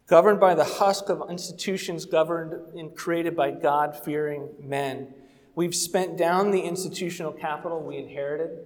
governed 0.07 0.39
by 0.39 0.55
the 0.55 0.63
husk 0.63 1.09
of 1.09 1.29
institutions 1.29 2.05
governed 2.05 2.53
and 2.77 2.95
created 2.95 3.35
by 3.35 3.51
God 3.51 3.97
fearing 3.97 4.49
men. 4.61 5.13
We've 5.55 5.75
spent 5.75 6.17
down 6.17 6.51
the 6.51 6.61
institutional 6.61 7.33
capital 7.33 7.81
we 7.81 7.97
inherited. 7.97 8.59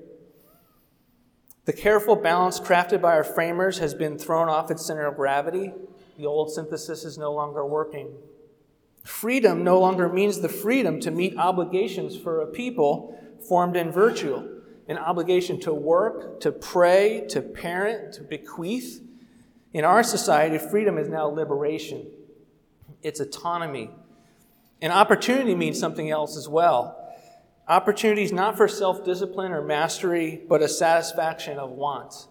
The 1.66 1.74
careful 1.74 2.16
balance 2.16 2.60
crafted 2.60 3.02
by 3.02 3.14
our 3.14 3.24
framers 3.24 3.78
has 3.78 3.94
been 3.94 4.18
thrown 4.18 4.50
off 4.50 4.72
its 4.72 4.86
center 4.86 5.06
of 5.06 5.16
gravity. 5.16 5.74
The 6.18 6.26
old 6.26 6.52
synthesis 6.52 7.04
is 7.06 7.18
no 7.18 7.32
longer 7.34 7.66
working. 7.66 8.14
Freedom 9.04 9.64
no 9.64 9.80
longer 9.80 10.10
means 10.10 10.42
the 10.42 10.50
freedom 10.50 11.00
to 11.02 11.12
meet 11.12 11.38
obligations 11.38 12.18
for 12.18 12.42
a 12.42 12.48
people 12.48 13.18
formed 13.48 13.76
in 13.76 13.92
virtue 13.92 14.62
an 14.88 14.98
obligation 14.98 15.58
to 15.58 15.74
work, 15.74 16.42
to 16.42 16.52
pray, 16.52 17.24
to 17.30 17.42
parent, 17.42 18.14
to 18.14 18.24
bequeath. 18.24 19.02
In 19.74 19.86
our 19.86 20.04
society, 20.04 20.58
freedom 20.58 20.98
is 20.98 21.08
now 21.08 21.28
liberation, 21.28 22.08
it's 23.02 23.22
autonomy. 23.22 23.90
And 24.82 24.92
opportunity 24.92 25.56
means 25.56 25.80
something 25.80 26.10
else 26.10 26.36
as 26.36 26.50
well. 26.50 27.01
Opportunities 27.68 28.32
not 28.32 28.58
for 28.58 28.68
self 28.68 29.06
discipline 29.06 29.52
or 29.52 29.62
mastery, 29.62 30.42
but 30.50 30.62
a 30.62 30.68
satisfaction 30.68 31.58
of 31.58 31.72
wants, 31.72 32.28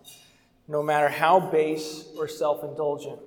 no 0.68 0.82
matter 0.82 1.08
how 1.08 1.40
base 1.40 2.06
or 2.16 2.28
self 2.28 2.64
indulgent. 2.64 3.18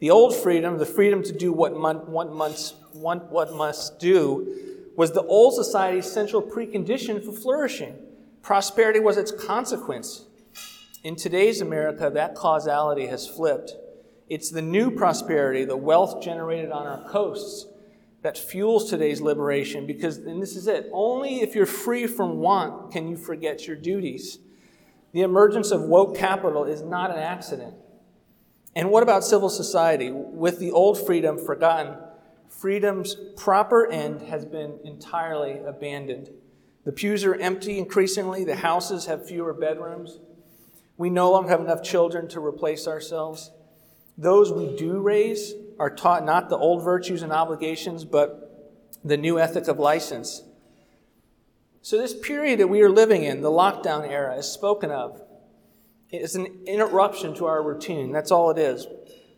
The 0.00 0.10
old 0.10 0.34
freedom, 0.34 0.78
the 0.78 0.86
freedom 0.86 1.22
to 1.22 1.32
do 1.32 1.52
what, 1.52 1.78
one 1.78 2.32
must, 2.34 2.74
what 2.94 3.54
must 3.54 3.98
do, 3.98 4.92
was 4.96 5.12
the 5.12 5.22
old 5.22 5.54
society's 5.54 6.10
central 6.10 6.42
precondition 6.42 7.24
for 7.24 7.32
flourishing. 7.32 7.96
Prosperity 8.42 9.00
was 9.00 9.16
its 9.16 9.30
consequence. 9.30 10.24
In 11.04 11.16
today's 11.16 11.60
America, 11.60 12.10
that 12.12 12.34
causality 12.34 13.06
has 13.06 13.26
flipped. 13.26 13.72
It's 14.28 14.50
the 14.50 14.62
new 14.62 14.90
prosperity, 14.90 15.64
the 15.64 15.76
wealth 15.76 16.22
generated 16.22 16.70
on 16.70 16.86
our 16.86 17.08
coasts, 17.08 17.66
that 18.22 18.36
fuels 18.36 18.90
today's 18.90 19.20
liberation 19.20 19.86
because, 19.86 20.18
and 20.18 20.42
this 20.42 20.56
is 20.56 20.66
it, 20.66 20.88
only 20.92 21.40
if 21.40 21.54
you're 21.54 21.66
free 21.66 22.06
from 22.06 22.38
want 22.38 22.92
can 22.92 23.08
you 23.08 23.16
forget 23.16 23.66
your 23.66 23.76
duties. 23.76 24.38
The 25.12 25.22
emergence 25.22 25.70
of 25.70 25.82
woke 25.82 26.16
capital 26.16 26.64
is 26.64 26.82
not 26.82 27.10
an 27.10 27.18
accident. 27.18 27.74
And 28.76 28.90
what 28.90 29.02
about 29.02 29.24
civil 29.24 29.48
society? 29.48 30.10
With 30.12 30.58
the 30.58 30.70
old 30.70 31.04
freedom 31.04 31.38
forgotten, 31.38 31.96
freedom's 32.48 33.16
proper 33.36 33.90
end 33.90 34.22
has 34.22 34.44
been 34.44 34.78
entirely 34.84 35.58
abandoned. 35.66 36.30
The 36.84 36.92
pews 36.92 37.24
are 37.24 37.34
empty 37.34 37.78
increasingly, 37.78 38.44
the 38.44 38.56
houses 38.56 39.06
have 39.06 39.26
fewer 39.26 39.52
bedrooms. 39.52 40.18
We 40.96 41.10
no 41.10 41.30
longer 41.30 41.48
have 41.48 41.60
enough 41.60 41.82
children 41.82 42.28
to 42.28 42.44
replace 42.44 42.86
ourselves. 42.86 43.50
Those 44.16 44.52
we 44.52 44.76
do 44.76 45.00
raise 45.00 45.54
are 45.80 45.88
taught 45.88 46.26
not 46.26 46.50
the 46.50 46.58
old 46.58 46.84
virtues 46.84 47.22
and 47.22 47.32
obligations, 47.32 48.04
but 48.04 48.90
the 49.02 49.16
new 49.16 49.38
ethic 49.40 49.66
of 49.66 49.78
license. 49.78 50.42
So, 51.80 51.96
this 51.96 52.12
period 52.12 52.60
that 52.60 52.68
we 52.68 52.82
are 52.82 52.90
living 52.90 53.24
in, 53.24 53.40
the 53.40 53.50
lockdown 53.50 54.06
era, 54.06 54.36
is 54.36 54.46
spoken 54.46 54.90
of. 54.90 55.22
It's 56.10 56.34
an 56.34 56.64
interruption 56.66 57.34
to 57.36 57.46
our 57.46 57.62
routine. 57.62 58.12
That's 58.12 58.30
all 58.30 58.50
it 58.50 58.58
is. 58.58 58.86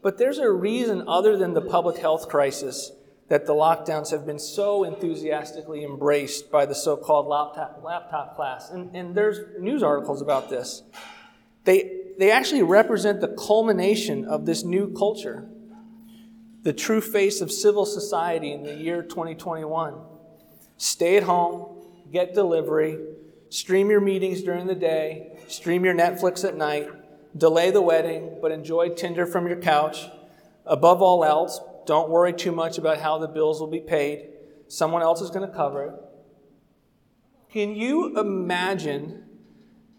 But 0.03 0.19
there's 0.19 0.39
a 0.39 0.51
reason 0.51 1.05
other 1.07 1.37
than 1.37 1.55
the 1.55 1.61
public 1.61 1.99
health 1.99 2.29
crisis 2.29 2.91
that 3.29 3.47
the 3.47 3.53
lockdowns 3.53 4.11
have 4.11 4.27
been 4.27 4.41
so 4.41 4.83
enthusiastically 4.83 5.85
embraced 5.85 6.51
by 6.51 6.67
the 6.67 6.75
so 6.75 6.97
called 6.97 7.29
laptop, 7.29 7.81
laptop 7.85 8.35
class. 8.35 8.69
And, 8.69 8.97
and 8.97 9.15
there's 9.15 9.39
news 9.61 9.85
articles 9.85 10.21
about 10.21 10.51
this. 10.51 10.83
They, 11.63 12.01
they 12.19 12.33
actually 12.33 12.65
represent 12.65 13.21
the 13.21 13.29
culmination 13.29 14.25
of 14.25 14.45
this 14.45 14.65
new 14.65 14.93
culture 14.93 15.49
the 16.63 16.73
true 16.73 17.01
face 17.01 17.41
of 17.41 17.51
civil 17.51 17.85
society 17.85 18.53
in 18.53 18.63
the 18.63 18.75
year 18.75 19.03
2021. 19.03 19.95
Stay 20.77 21.17
at 21.17 21.25
home, 21.25 21.83
get 22.11 22.35
delivery, 22.35 22.99
stream 23.49 23.91
your 23.91 24.01
meetings 24.01 24.43
during 24.43 24.67
the 24.67 24.75
day, 24.75 25.39
stream 25.49 25.85
your 25.85 25.95
Netflix 25.95 26.45
at 26.45 26.57
night, 26.57 26.89
delay 27.37 27.71
the 27.71 27.83
wedding, 27.83 28.39
but 28.41 28.53
enjoy 28.53 28.91
Tinder 28.91 29.27
from 29.27 29.47
your 29.47 29.57
couch. 29.57 30.07
Above 30.65 31.03
all 31.03 31.25
else, 31.25 31.61
don't 31.87 32.09
worry 32.09 32.33
too 32.33 32.53
much 32.53 32.79
about 32.79 32.99
how 32.99 33.19
the 33.19 33.29
bills 33.29 33.61
will 33.61 33.71
be 33.71 33.81
paid. 33.81 34.29
Someone 34.69 35.03
else 35.03 35.21
is 35.21 35.31
going 35.31 35.49
to 35.49 35.55
cover 35.55 35.85
it. 35.85 35.95
Can 37.53 37.75
you 37.75 38.19
imagine 38.19 39.25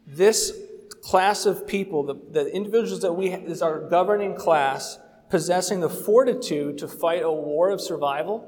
this 0.08 0.53
class 1.01 1.46
of 1.46 1.67
people, 1.67 2.03
the, 2.03 2.15
the 2.32 2.53
individuals 2.55 3.01
that 3.01 3.13
we 3.13 3.32
is 3.32 3.62
our 3.62 3.88
governing 3.89 4.36
class, 4.36 4.98
possessing 5.34 5.80
the 5.80 5.90
fortitude 5.90 6.78
to 6.78 6.88
fight 6.88 7.24
a 7.24 7.32
war 7.32 7.72
of 7.72 7.82
survival? 7.82 8.48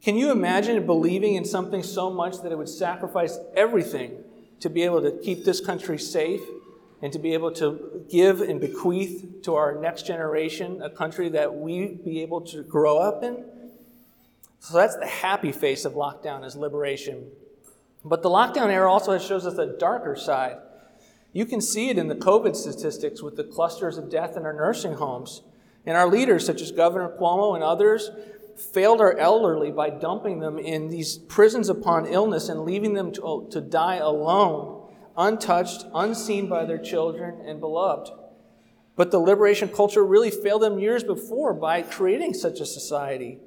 Can 0.00 0.16
you 0.16 0.30
imagine 0.30 0.86
believing 0.86 1.34
in 1.34 1.44
something 1.44 1.82
so 1.82 2.08
much 2.08 2.40
that 2.42 2.52
it 2.52 2.56
would 2.56 2.68
sacrifice 2.68 3.36
everything 3.56 4.22
to 4.60 4.70
be 4.70 4.84
able 4.84 5.02
to 5.02 5.10
keep 5.10 5.44
this 5.44 5.60
country 5.60 5.98
safe 5.98 6.40
and 7.02 7.12
to 7.12 7.18
be 7.18 7.34
able 7.34 7.50
to 7.50 8.06
give 8.08 8.42
and 8.42 8.60
bequeath 8.60 9.42
to 9.42 9.56
our 9.56 9.74
next 9.74 10.06
generation 10.06 10.80
a 10.80 10.88
country 10.88 11.28
that 11.30 11.52
we 11.52 11.88
be 11.88 12.22
able 12.22 12.42
to 12.42 12.62
grow 12.62 12.98
up 12.98 13.24
in? 13.24 13.44
So 14.60 14.78
that's 14.78 14.96
the 14.98 15.08
happy 15.08 15.50
face 15.50 15.84
of 15.84 15.94
lockdown 15.94 16.44
is 16.44 16.54
liberation. 16.54 17.26
But 18.04 18.22
the 18.22 18.30
lockdown 18.30 18.68
era 18.68 18.88
also 18.88 19.18
shows 19.18 19.46
us 19.46 19.58
a 19.58 19.66
darker 19.66 20.14
side. 20.14 20.58
You 21.34 21.44
can 21.44 21.60
see 21.60 21.90
it 21.90 21.98
in 21.98 22.06
the 22.06 22.14
COVID 22.14 22.54
statistics 22.54 23.20
with 23.20 23.36
the 23.36 23.42
clusters 23.42 23.98
of 23.98 24.08
death 24.08 24.36
in 24.36 24.44
our 24.44 24.52
nursing 24.52 24.94
homes. 24.94 25.42
And 25.84 25.96
our 25.96 26.08
leaders, 26.08 26.46
such 26.46 26.62
as 26.62 26.70
Governor 26.70 27.12
Cuomo 27.20 27.56
and 27.56 27.64
others, 27.64 28.08
failed 28.72 29.00
our 29.00 29.18
elderly 29.18 29.72
by 29.72 29.90
dumping 29.90 30.38
them 30.38 30.58
in 30.58 30.88
these 30.88 31.18
prisons 31.18 31.68
upon 31.68 32.06
illness 32.06 32.48
and 32.48 32.60
leaving 32.60 32.94
them 32.94 33.12
to, 33.12 33.48
to 33.50 33.60
die 33.60 33.96
alone, 33.96 34.88
untouched, 35.16 35.84
unseen 35.92 36.48
by 36.48 36.64
their 36.64 36.78
children 36.78 37.40
and 37.44 37.58
beloved. 37.58 38.10
But 38.94 39.10
the 39.10 39.18
liberation 39.18 39.68
culture 39.68 40.04
really 40.04 40.30
failed 40.30 40.62
them 40.62 40.78
years 40.78 41.02
before 41.02 41.52
by 41.52 41.82
creating 41.82 42.34
such 42.34 42.60
a 42.60 42.66
society. 42.66 43.40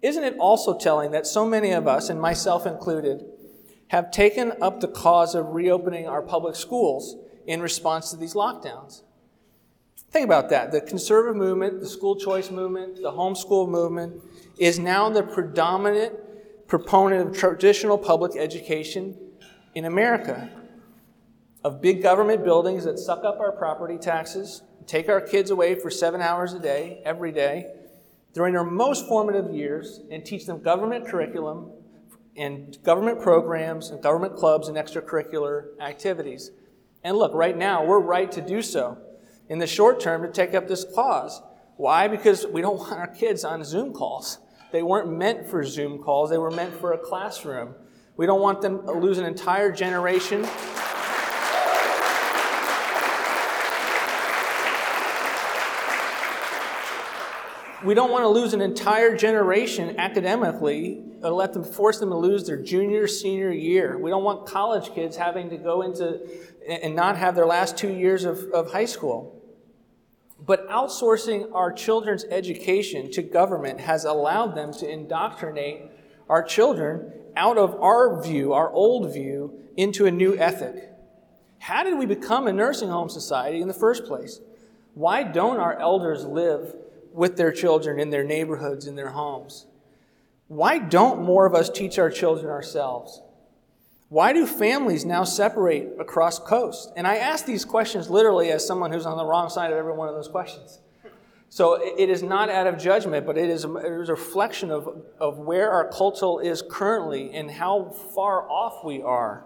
Isn't 0.00 0.24
it 0.24 0.38
also 0.38 0.78
telling 0.78 1.10
that 1.10 1.26
so 1.26 1.44
many 1.44 1.72
of 1.72 1.86
us, 1.86 2.08
and 2.08 2.18
myself 2.18 2.64
included, 2.64 3.22
have 3.92 4.10
taken 4.10 4.54
up 4.62 4.80
the 4.80 4.88
cause 4.88 5.34
of 5.34 5.48
reopening 5.48 6.08
our 6.08 6.22
public 6.22 6.56
schools 6.56 7.14
in 7.46 7.60
response 7.60 8.10
to 8.10 8.16
these 8.16 8.32
lockdowns. 8.32 9.02
Think 10.10 10.24
about 10.24 10.48
that. 10.48 10.72
The 10.72 10.80
conservative 10.80 11.36
movement, 11.36 11.78
the 11.80 11.86
school 11.86 12.16
choice 12.16 12.50
movement, 12.50 12.96
the 12.96 13.12
homeschool 13.12 13.68
movement 13.68 14.22
is 14.56 14.78
now 14.78 15.10
the 15.10 15.22
predominant 15.22 16.14
proponent 16.66 17.28
of 17.28 17.36
traditional 17.36 17.98
public 17.98 18.34
education 18.34 19.14
in 19.74 19.84
America. 19.84 20.48
of 21.64 21.80
big 21.80 22.02
government 22.02 22.42
buildings 22.42 22.84
that 22.84 22.98
suck 22.98 23.24
up 23.24 23.38
our 23.38 23.52
property 23.52 23.96
taxes, 23.96 24.62
take 24.86 25.08
our 25.08 25.20
kids 25.20 25.50
away 25.50 25.76
for 25.76 25.90
seven 25.90 26.20
hours 26.20 26.54
a 26.54 26.58
day, 26.58 27.00
every 27.04 27.30
day, 27.30 27.72
during 28.32 28.54
their 28.54 28.64
most 28.64 29.06
formative 29.06 29.54
years, 29.54 30.00
and 30.10 30.24
teach 30.24 30.44
them 30.46 30.60
government 30.60 31.06
curriculum 31.06 31.70
and 32.36 32.78
government 32.82 33.20
programs 33.20 33.90
and 33.90 34.02
government 34.02 34.36
clubs 34.36 34.68
and 34.68 34.76
extracurricular 34.76 35.78
activities. 35.80 36.50
And 37.04 37.16
look, 37.16 37.34
right 37.34 37.56
now, 37.56 37.84
we're 37.84 38.00
right 38.00 38.30
to 38.32 38.40
do 38.40 38.62
so 38.62 38.98
in 39.48 39.58
the 39.58 39.66
short 39.66 40.00
term 40.00 40.22
to 40.22 40.30
take 40.30 40.54
up 40.54 40.68
this 40.68 40.84
cause. 40.94 41.42
Why? 41.76 42.08
Because 42.08 42.46
we 42.46 42.62
don't 42.62 42.78
want 42.78 42.92
our 42.92 43.08
kids 43.08 43.44
on 43.44 43.62
Zoom 43.64 43.92
calls. 43.92 44.38
They 44.70 44.82
weren't 44.82 45.12
meant 45.12 45.46
for 45.46 45.62
Zoom 45.64 46.02
calls, 46.02 46.30
they 46.30 46.38
were 46.38 46.50
meant 46.50 46.74
for 46.74 46.92
a 46.92 46.98
classroom. 46.98 47.74
We 48.16 48.26
don't 48.26 48.40
want 48.40 48.60
them 48.60 48.86
to 48.86 48.92
lose 48.92 49.18
an 49.18 49.24
entire 49.24 49.72
generation. 49.72 50.46
We 57.84 57.94
don't 57.94 58.12
want 58.12 58.22
to 58.22 58.28
lose 58.28 58.54
an 58.54 58.60
entire 58.60 59.16
generation 59.16 59.98
academically 59.98 61.02
or 61.22 61.30
let 61.30 61.52
them 61.52 61.64
force 61.64 61.98
them 61.98 62.10
to 62.10 62.16
lose 62.16 62.46
their 62.46 62.56
junior, 62.56 63.08
senior 63.08 63.50
year. 63.50 63.98
We 63.98 64.10
don't 64.10 64.22
want 64.22 64.46
college 64.46 64.94
kids 64.94 65.16
having 65.16 65.50
to 65.50 65.56
go 65.56 65.82
into 65.82 66.20
and 66.68 66.94
not 66.94 67.16
have 67.16 67.34
their 67.34 67.46
last 67.46 67.76
two 67.76 67.92
years 67.92 68.24
of, 68.24 68.38
of 68.52 68.72
high 68.72 68.84
school. 68.84 69.40
But 70.38 70.68
outsourcing 70.68 71.52
our 71.54 71.72
children's 71.72 72.24
education 72.24 73.10
to 73.12 73.22
government 73.22 73.80
has 73.80 74.04
allowed 74.04 74.54
them 74.54 74.72
to 74.74 74.88
indoctrinate 74.88 75.82
our 76.28 76.42
children 76.42 77.12
out 77.36 77.58
of 77.58 77.74
our 77.80 78.22
view, 78.22 78.52
our 78.52 78.70
old 78.70 79.12
view, 79.12 79.58
into 79.76 80.06
a 80.06 80.10
new 80.10 80.36
ethic. 80.36 80.88
How 81.58 81.82
did 81.84 81.98
we 81.98 82.06
become 82.06 82.46
a 82.46 82.52
nursing 82.52 82.88
home 82.88 83.08
society 83.08 83.60
in 83.60 83.68
the 83.68 83.74
first 83.74 84.04
place? 84.04 84.40
Why 84.94 85.22
don't 85.22 85.58
our 85.58 85.78
elders 85.78 86.24
live 86.24 86.74
with 87.12 87.36
their 87.36 87.52
children 87.52 87.98
in 88.00 88.10
their 88.10 88.24
neighborhoods, 88.24 88.86
in 88.86 88.96
their 88.96 89.10
homes? 89.10 89.66
Why 90.48 90.78
don't 90.78 91.22
more 91.22 91.46
of 91.46 91.54
us 91.54 91.70
teach 91.70 91.98
our 91.98 92.10
children 92.10 92.50
ourselves? 92.50 93.22
Why 94.08 94.34
do 94.34 94.46
families 94.46 95.06
now 95.06 95.24
separate 95.24 95.88
across 95.98 96.38
coast? 96.38 96.92
And 96.96 97.06
I 97.06 97.16
ask 97.16 97.46
these 97.46 97.64
questions 97.64 98.10
literally 98.10 98.50
as 98.50 98.66
someone 98.66 98.92
who's 98.92 99.06
on 99.06 99.16
the 99.16 99.24
wrong 99.24 99.48
side 99.48 99.72
of 99.72 99.78
every 99.78 99.94
one 99.94 100.08
of 100.08 100.14
those 100.14 100.28
questions. 100.28 100.80
So 101.48 101.80
it 101.82 102.10
is 102.10 102.22
not 102.22 102.50
out 102.50 102.66
of 102.66 102.78
judgment, 102.78 103.24
but 103.24 103.38
it 103.38 103.48
is 103.48 103.64
a, 103.64 103.76
it 103.76 104.02
is 104.02 104.08
a 104.10 104.12
reflection 104.12 104.70
of, 104.70 105.02
of 105.18 105.38
where 105.38 105.70
our 105.70 105.88
culture 105.88 106.42
is 106.42 106.62
currently 106.68 107.32
and 107.32 107.50
how 107.50 107.90
far 108.14 108.46
off 108.50 108.84
we 108.84 109.00
are. 109.00 109.44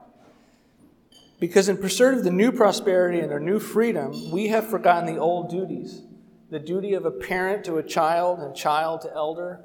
Because 1.38 1.68
in 1.68 1.76
pursuit 1.76 2.14
of 2.14 2.24
the 2.24 2.30
new 2.30 2.50
prosperity 2.50 3.20
and 3.20 3.32
our 3.32 3.40
new 3.40 3.60
freedom, 3.60 4.30
we 4.30 4.48
have 4.48 4.68
forgotten 4.68 5.12
the 5.12 5.20
old 5.20 5.50
duties 5.50 6.02
the 6.50 6.58
duty 6.58 6.94
of 6.94 7.04
a 7.04 7.10
parent 7.10 7.64
to 7.64 7.76
a 7.76 7.82
child 7.82 8.38
and 8.38 8.54
child 8.54 9.00
to 9.02 9.12
elder, 9.14 9.64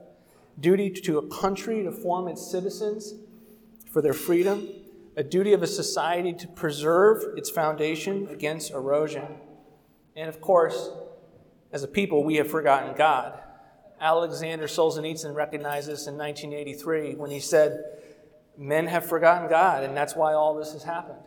duty 0.60 0.90
to 0.90 1.18
a 1.18 1.28
country 1.28 1.84
to 1.84 1.92
form 1.92 2.28
its 2.28 2.50
citizens 2.50 3.14
for 3.92 4.02
their 4.02 4.14
freedom, 4.14 4.68
a 5.16 5.24
duty 5.24 5.54
of 5.54 5.62
a 5.62 5.68
society 5.68 6.34
to 6.34 6.48
preserve 6.48 7.38
its 7.38 7.50
foundation 7.50 8.28
against 8.30 8.72
erosion. 8.72 9.28
And 10.16 10.30
of 10.30 10.42
course, 10.42 10.90
as 11.72 11.84
a 11.84 11.88
people, 11.88 12.24
we 12.24 12.36
have 12.36 12.50
forgotten 12.50 12.96
God. 12.98 13.40
Alexander 14.00 14.66
Solzhenitsyn 14.66 15.36
recognized 15.36 15.88
this 15.88 16.08
in 16.08 16.18
1983 16.18 17.16
when 17.16 17.30
he 17.30 17.40
said, 17.40 17.84
Men 18.58 18.88
have 18.88 19.06
forgotten 19.06 19.50
God, 19.50 19.84
and 19.84 19.96
that's 19.96 20.16
why 20.16 20.34
all 20.34 20.56
this 20.56 20.74
has 20.74 20.84
happened. 20.84 21.20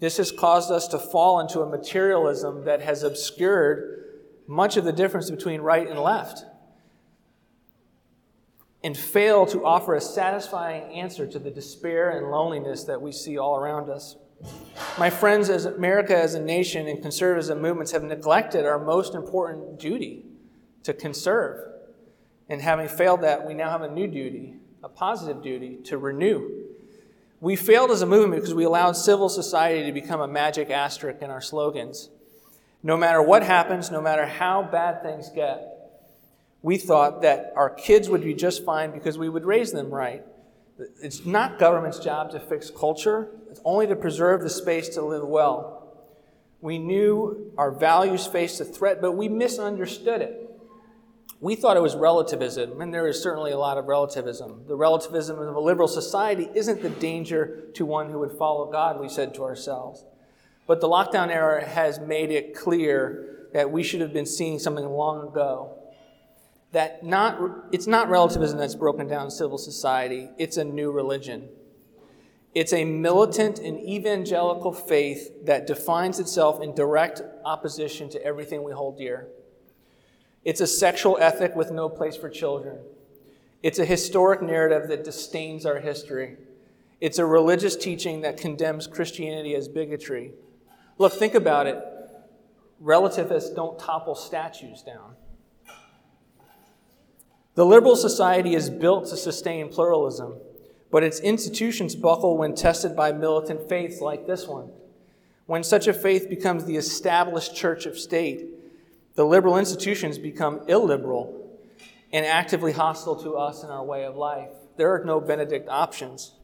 This 0.00 0.16
has 0.18 0.30
caused 0.30 0.70
us 0.70 0.88
to 0.88 0.98
fall 0.98 1.40
into 1.40 1.60
a 1.60 1.68
materialism 1.68 2.64
that 2.64 2.82
has 2.82 3.02
obscured 3.02 4.05
much 4.46 4.76
of 4.76 4.84
the 4.84 4.92
difference 4.92 5.30
between 5.30 5.60
right 5.60 5.88
and 5.88 5.98
left 5.98 6.44
and 8.86 8.96
fail 8.96 9.46
to 9.46 9.64
offer 9.64 9.96
a 9.96 10.00
satisfying 10.00 10.92
answer 10.92 11.26
to 11.26 11.40
the 11.40 11.50
despair 11.50 12.10
and 12.16 12.30
loneliness 12.30 12.84
that 12.84 13.02
we 13.02 13.10
see 13.10 13.36
all 13.36 13.56
around 13.56 13.90
us. 13.90 14.14
My 14.96 15.10
friends, 15.10 15.50
as 15.50 15.64
America 15.64 16.16
as 16.16 16.34
a 16.34 16.40
nation 16.40 16.86
and 16.86 17.02
conservatism 17.02 17.60
movements 17.60 17.90
have 17.92 18.04
neglected 18.04 18.64
our 18.64 18.78
most 18.78 19.14
important 19.14 19.80
duty 19.80 20.26
to 20.84 20.94
conserve. 20.94 21.72
And 22.48 22.60
having 22.60 22.86
failed 22.86 23.22
that, 23.22 23.44
we 23.44 23.54
now 23.54 23.70
have 23.70 23.82
a 23.82 23.90
new 23.90 24.06
duty, 24.06 24.54
a 24.84 24.88
positive 24.88 25.42
duty 25.42 25.78
to 25.86 25.98
renew. 25.98 26.66
We 27.40 27.56
failed 27.56 27.90
as 27.90 28.02
a 28.02 28.06
movement 28.06 28.42
because 28.42 28.54
we 28.54 28.64
allowed 28.64 28.92
civil 28.92 29.28
society 29.28 29.84
to 29.86 29.92
become 29.92 30.20
a 30.20 30.28
magic 30.28 30.70
asterisk 30.70 31.22
in 31.22 31.30
our 31.30 31.40
slogans. 31.40 32.10
No 32.86 32.96
matter 32.96 33.20
what 33.20 33.42
happens, 33.42 33.90
no 33.90 34.00
matter 34.00 34.26
how 34.26 34.62
bad 34.62 35.02
things 35.02 35.28
get, 35.30 35.90
we 36.62 36.78
thought 36.78 37.22
that 37.22 37.52
our 37.56 37.68
kids 37.68 38.08
would 38.08 38.22
be 38.22 38.32
just 38.32 38.64
fine 38.64 38.92
because 38.92 39.18
we 39.18 39.28
would 39.28 39.44
raise 39.44 39.72
them 39.72 39.90
right. 39.90 40.22
It's 41.02 41.26
not 41.26 41.58
government's 41.58 41.98
job 41.98 42.30
to 42.30 42.38
fix 42.38 42.70
culture, 42.70 43.30
it's 43.50 43.60
only 43.64 43.88
to 43.88 43.96
preserve 43.96 44.40
the 44.40 44.48
space 44.48 44.88
to 44.90 45.02
live 45.02 45.26
well. 45.26 46.06
We 46.60 46.78
knew 46.78 47.52
our 47.58 47.72
values 47.72 48.24
faced 48.24 48.60
a 48.60 48.64
threat, 48.64 49.00
but 49.00 49.12
we 49.12 49.28
misunderstood 49.28 50.22
it. 50.22 50.48
We 51.40 51.56
thought 51.56 51.76
it 51.76 51.82
was 51.82 51.96
relativism, 51.96 52.80
and 52.80 52.94
there 52.94 53.08
is 53.08 53.20
certainly 53.20 53.50
a 53.50 53.58
lot 53.58 53.78
of 53.78 53.86
relativism. 53.86 54.62
The 54.68 54.76
relativism 54.76 55.40
of 55.40 55.56
a 55.56 55.60
liberal 55.60 55.88
society 55.88 56.48
isn't 56.54 56.82
the 56.82 56.90
danger 56.90 57.64
to 57.74 57.84
one 57.84 58.10
who 58.10 58.20
would 58.20 58.38
follow 58.38 58.70
God, 58.70 59.00
we 59.00 59.08
said 59.08 59.34
to 59.34 59.42
ourselves. 59.42 60.04
But 60.66 60.80
the 60.80 60.88
lockdown 60.88 61.28
era 61.28 61.64
has 61.64 62.00
made 62.00 62.30
it 62.30 62.54
clear 62.54 63.48
that 63.52 63.70
we 63.70 63.82
should 63.82 64.00
have 64.00 64.12
been 64.12 64.26
seeing 64.26 64.58
something 64.58 64.84
long 64.84 65.28
ago 65.28 65.76
that 66.72 67.02
not, 67.02 67.40
it's 67.72 67.86
not 67.86 68.08
relativism 68.10 68.58
that's 68.58 68.74
broken 68.74 69.06
down 69.06 69.30
civil 69.30 69.56
society, 69.56 70.28
it's 70.36 70.56
a 70.56 70.64
new 70.64 70.90
religion. 70.90 71.48
It's 72.54 72.72
a 72.72 72.84
militant 72.84 73.58
and 73.58 73.78
evangelical 73.78 74.72
faith 74.72 75.44
that 75.44 75.66
defines 75.66 76.18
itself 76.18 76.62
in 76.62 76.74
direct 76.74 77.22
opposition 77.44 78.08
to 78.10 78.22
everything 78.22 78.62
we 78.62 78.72
hold 78.72 78.98
dear. 78.98 79.28
It's 80.44 80.60
a 80.60 80.66
sexual 80.66 81.18
ethic 81.20 81.54
with 81.54 81.70
no 81.70 81.88
place 81.88 82.16
for 82.16 82.30
children. 82.30 82.78
It's 83.62 83.78
a 83.78 83.84
historic 83.84 84.42
narrative 84.42 84.88
that 84.88 85.04
disdains 85.04 85.66
our 85.66 85.80
history. 85.80 86.36
It's 87.00 87.18
a 87.18 87.26
religious 87.26 87.76
teaching 87.76 88.22
that 88.22 88.36
condemns 88.36 88.86
Christianity 88.86 89.54
as 89.54 89.68
bigotry. 89.68 90.32
Look, 90.98 91.12
think 91.12 91.34
about 91.34 91.66
it. 91.66 91.82
Relativists 92.80 93.50
don't 93.50 93.78
topple 93.78 94.14
statues 94.14 94.82
down. 94.82 95.16
The 97.54 97.64
liberal 97.64 97.96
society 97.96 98.54
is 98.54 98.68
built 98.68 99.06
to 99.06 99.16
sustain 99.16 99.70
pluralism, 99.70 100.34
but 100.90 101.02
its 101.02 101.20
institutions 101.20 101.96
buckle 101.96 102.36
when 102.36 102.54
tested 102.54 102.94
by 102.94 103.12
militant 103.12 103.68
faiths 103.68 104.00
like 104.00 104.26
this 104.26 104.46
one. 104.46 104.70
When 105.46 105.62
such 105.62 105.86
a 105.86 105.94
faith 105.94 106.28
becomes 106.28 106.64
the 106.64 106.76
established 106.76 107.54
church 107.54 107.86
of 107.86 107.98
state, 107.98 108.44
the 109.14 109.24
liberal 109.24 109.56
institutions 109.56 110.18
become 110.18 110.60
illiberal 110.68 111.58
and 112.12 112.26
actively 112.26 112.72
hostile 112.72 113.16
to 113.22 113.36
us 113.36 113.62
and 113.62 113.72
our 113.72 113.84
way 113.84 114.04
of 114.04 114.16
life. 114.16 114.50
There 114.76 114.94
are 114.94 115.04
no 115.04 115.20
Benedict 115.20 115.68
options. 115.68 116.34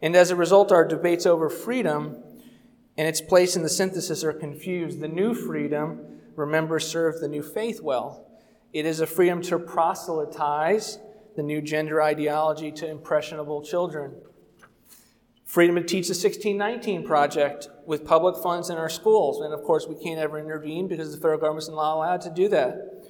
And 0.00 0.16
as 0.16 0.30
a 0.30 0.36
result, 0.36 0.72
our 0.72 0.86
debates 0.86 1.26
over 1.26 1.50
freedom 1.50 2.22
and 2.98 3.06
its 3.06 3.20
place 3.20 3.56
in 3.56 3.62
the 3.62 3.68
synthesis 3.68 4.24
are 4.24 4.32
confused. 4.32 5.00
The 5.00 5.08
new 5.08 5.34
freedom, 5.34 6.20
remember, 6.34 6.78
served 6.78 7.20
the 7.20 7.28
new 7.28 7.42
faith 7.42 7.80
well. 7.80 8.26
It 8.72 8.86
is 8.86 9.00
a 9.00 9.06
freedom 9.06 9.42
to 9.42 9.58
proselytize 9.58 10.98
the 11.36 11.42
new 11.42 11.60
gender 11.60 12.02
ideology 12.02 12.72
to 12.72 12.88
impressionable 12.88 13.62
children. 13.62 14.14
Freedom 15.44 15.76
to 15.76 15.82
teach 15.82 16.08
the 16.08 16.12
1619 16.12 17.06
project 17.06 17.68
with 17.86 18.04
public 18.04 18.36
funds 18.42 18.68
in 18.68 18.76
our 18.76 18.88
schools. 18.88 19.40
And 19.40 19.54
of 19.54 19.62
course, 19.62 19.86
we 19.86 19.94
can't 19.94 20.18
ever 20.18 20.38
intervene 20.38 20.88
because 20.88 21.12
the 21.12 21.18
federal 21.18 21.38
government's 21.38 21.68
not 21.68 21.94
allowed 21.94 22.20
to 22.22 22.30
do 22.30 22.48
that. 22.48 23.04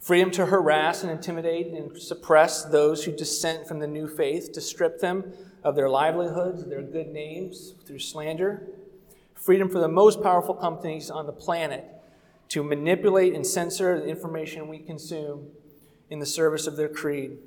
Freedom 0.00 0.30
to 0.32 0.46
harass 0.46 1.02
and 1.02 1.12
intimidate 1.12 1.68
and 1.68 2.00
suppress 2.00 2.64
those 2.64 3.04
who 3.04 3.12
dissent 3.12 3.66
from 3.66 3.78
the 3.78 3.86
new 3.86 4.08
faith, 4.08 4.52
to 4.52 4.60
strip 4.60 5.00
them 5.00 5.32
of 5.62 5.74
their 5.74 5.88
livelihoods, 5.88 6.64
their 6.66 6.82
good 6.82 7.08
names 7.08 7.74
through 7.86 7.98
slander. 7.98 8.68
Freedom 9.46 9.68
for 9.68 9.78
the 9.78 9.86
most 9.86 10.24
powerful 10.24 10.54
companies 10.54 11.08
on 11.08 11.26
the 11.26 11.32
planet 11.32 11.84
to 12.48 12.64
manipulate 12.64 13.32
and 13.32 13.46
censor 13.46 14.00
the 14.00 14.08
information 14.08 14.66
we 14.66 14.80
consume 14.80 15.46
in 16.10 16.18
the 16.18 16.26
service 16.26 16.66
of 16.66 16.74
their 16.74 16.88
creed. 16.88 17.38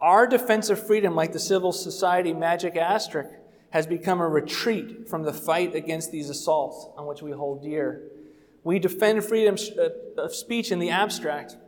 Our 0.00 0.26
defense 0.26 0.70
of 0.70 0.84
freedom, 0.84 1.14
like 1.14 1.34
the 1.34 1.38
civil 1.38 1.72
society 1.72 2.32
magic 2.32 2.74
asterisk, 2.74 3.28
has 3.68 3.86
become 3.86 4.18
a 4.18 4.26
retreat 4.26 5.10
from 5.10 5.24
the 5.24 5.32
fight 5.34 5.74
against 5.74 6.10
these 6.10 6.30
assaults 6.30 6.88
on 6.96 7.06
which 7.06 7.20
we 7.20 7.32
hold 7.32 7.62
dear. 7.62 8.04
We 8.64 8.78
defend 8.78 9.22
freedom 9.22 9.56
uh, 9.78 10.22
of 10.22 10.34
speech 10.34 10.72
in 10.72 10.78
the 10.78 10.88
abstract 10.88 11.58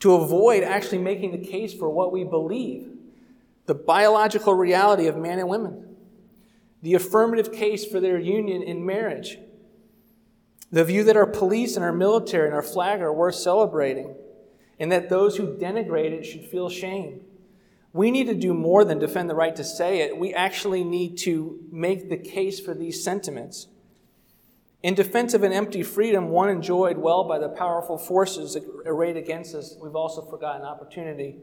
to 0.00 0.14
avoid 0.14 0.62
actually 0.62 1.02
making 1.02 1.32
the 1.32 1.46
case 1.46 1.74
for 1.74 1.90
what 1.90 2.10
we 2.10 2.24
believe 2.24 2.88
the 3.66 3.74
biological 3.74 4.54
reality 4.54 5.08
of 5.08 5.18
man 5.18 5.38
and 5.38 5.48
women. 5.50 5.93
The 6.84 6.92
affirmative 6.92 7.50
case 7.50 7.86
for 7.86 7.98
their 7.98 8.18
union 8.18 8.62
in 8.62 8.84
marriage, 8.84 9.38
the 10.70 10.84
view 10.84 11.02
that 11.02 11.16
our 11.16 11.26
police 11.26 11.76
and 11.76 11.84
our 11.84 11.94
military 11.94 12.46
and 12.46 12.54
our 12.54 12.62
flag 12.62 13.00
are 13.00 13.12
worth 13.12 13.36
celebrating, 13.36 14.14
and 14.78 14.92
that 14.92 15.08
those 15.08 15.38
who 15.38 15.56
denigrate 15.56 16.12
it 16.12 16.24
should 16.24 16.44
feel 16.44 16.68
shame. 16.68 17.22
We 17.94 18.10
need 18.10 18.26
to 18.26 18.34
do 18.34 18.52
more 18.52 18.84
than 18.84 18.98
defend 18.98 19.30
the 19.30 19.34
right 19.34 19.56
to 19.56 19.64
say 19.64 20.02
it. 20.02 20.18
We 20.18 20.34
actually 20.34 20.84
need 20.84 21.16
to 21.20 21.58
make 21.72 22.10
the 22.10 22.18
case 22.18 22.60
for 22.60 22.74
these 22.74 23.02
sentiments. 23.02 23.68
In 24.82 24.92
defense 24.92 25.32
of 25.32 25.42
an 25.42 25.54
empty 25.54 25.82
freedom, 25.82 26.28
one 26.28 26.50
enjoyed 26.50 26.98
well 26.98 27.24
by 27.24 27.38
the 27.38 27.48
powerful 27.48 27.96
forces 27.96 28.58
arrayed 28.84 29.16
against 29.16 29.54
us, 29.54 29.74
we've 29.80 29.96
also 29.96 30.20
forgotten 30.20 30.66
opportunity. 30.66 31.38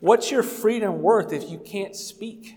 What's 0.00 0.30
your 0.30 0.42
freedom 0.42 1.00
worth 1.00 1.32
if 1.32 1.48
you 1.48 1.58
can't 1.58 1.96
speak? 1.96 2.56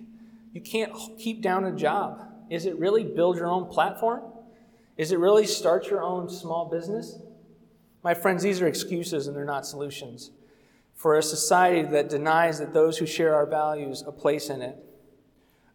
You 0.51 0.61
can't 0.61 0.93
keep 1.17 1.41
down 1.41 1.65
a 1.65 1.75
job. 1.75 2.27
Is 2.49 2.65
it 2.65 2.77
really 2.77 3.03
build 3.03 3.37
your 3.37 3.47
own 3.47 3.67
platform? 3.67 4.21
Is 4.97 5.11
it 5.11 5.19
really 5.19 5.45
start 5.45 5.89
your 5.89 6.03
own 6.03 6.29
small 6.29 6.69
business? 6.69 7.19
My 8.03 8.13
friends, 8.13 8.43
these 8.43 8.61
are 8.61 8.67
excuses 8.67 9.27
and 9.27 9.35
they're 9.35 9.45
not 9.45 9.65
solutions 9.65 10.31
for 11.01 11.17
a 11.17 11.23
society 11.23 11.81
that 11.81 12.09
denies 12.09 12.59
that 12.59 12.73
those 12.73 12.99
who 12.99 13.07
share 13.07 13.33
our 13.33 13.47
values 13.47 14.03
a 14.05 14.11
place 14.11 14.49
in 14.49 14.61
it. 14.61 14.77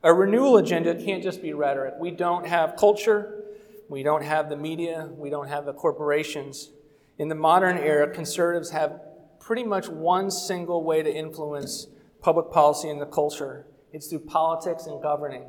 A 0.04 0.14
renewal 0.14 0.56
agenda 0.56 0.94
can't 0.94 1.20
just 1.20 1.42
be 1.42 1.52
rhetoric. 1.52 1.94
We 1.98 2.12
don't 2.12 2.46
have 2.46 2.76
culture, 2.76 3.42
we 3.88 4.04
don't 4.04 4.22
have 4.22 4.48
the 4.48 4.56
media, 4.56 5.08
we 5.16 5.30
don't 5.30 5.48
have 5.48 5.64
the 5.64 5.72
corporations. 5.72 6.70
In 7.18 7.28
the 7.28 7.34
modern 7.34 7.76
era, 7.76 8.08
conservatives 8.08 8.70
have 8.70 9.00
pretty 9.40 9.64
much 9.64 9.88
one 9.88 10.30
single 10.30 10.84
way 10.84 11.02
to 11.02 11.12
influence 11.12 11.88
public 12.20 12.52
policy 12.52 12.88
and 12.88 13.00
the 13.00 13.06
culture 13.06 13.66
it's 13.96 14.09
through 14.09 14.20
politics 14.20 14.85
and 14.85 15.02
governing. 15.02 15.44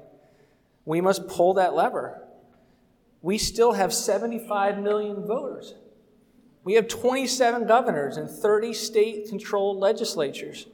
We 0.85 1.01
must 1.01 1.27
pull 1.27 1.55
that 1.55 1.75
lever. 1.75 2.23
We 3.21 3.37
still 3.37 3.73
have 3.73 3.93
75 3.93 4.79
million 4.79 5.27
voters. 5.27 5.75
We 6.63 6.75
have 6.75 6.87
27 6.87 7.67
governors 7.67 8.15
and 8.15 8.29
30 8.29 8.73
state 8.73 9.29
controlled 9.29 9.79
legislatures. 9.79 10.67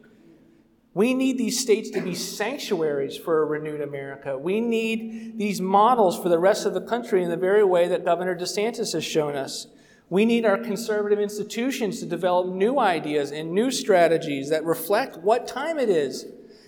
We 0.93 1.15
need 1.15 1.39
these 1.39 1.59
states 1.59 1.89
to 1.91 2.01
be 2.01 2.13
sanctuaries 2.13 3.17
for 3.17 3.41
a 3.41 3.45
renewed 3.45 3.81
America. 3.81 4.37
We 4.37 4.61
need 4.61 5.39
these 5.39 5.59
models 5.59 6.21
for 6.21 6.29
the 6.29 6.37
rest 6.37 6.67
of 6.67 6.75
the 6.75 6.81
country 6.81 7.23
in 7.23 7.31
the 7.31 7.37
very 7.37 7.63
way 7.63 7.87
that 7.87 8.05
Governor 8.05 8.35
DeSantis 8.35 8.93
has 8.93 9.03
shown 9.03 9.35
us. 9.35 9.65
We 10.11 10.25
need 10.25 10.45
our 10.45 10.59
conservative 10.59 11.19
institutions 11.19 11.99
to 12.01 12.05
develop 12.05 12.53
new 12.53 12.77
ideas 12.77 13.31
and 13.31 13.51
new 13.51 13.71
strategies 13.71 14.49
that 14.49 14.63
reflect 14.63 15.17
what 15.17 15.47
time 15.47 15.79
it 15.79 15.89
is, 15.89 16.27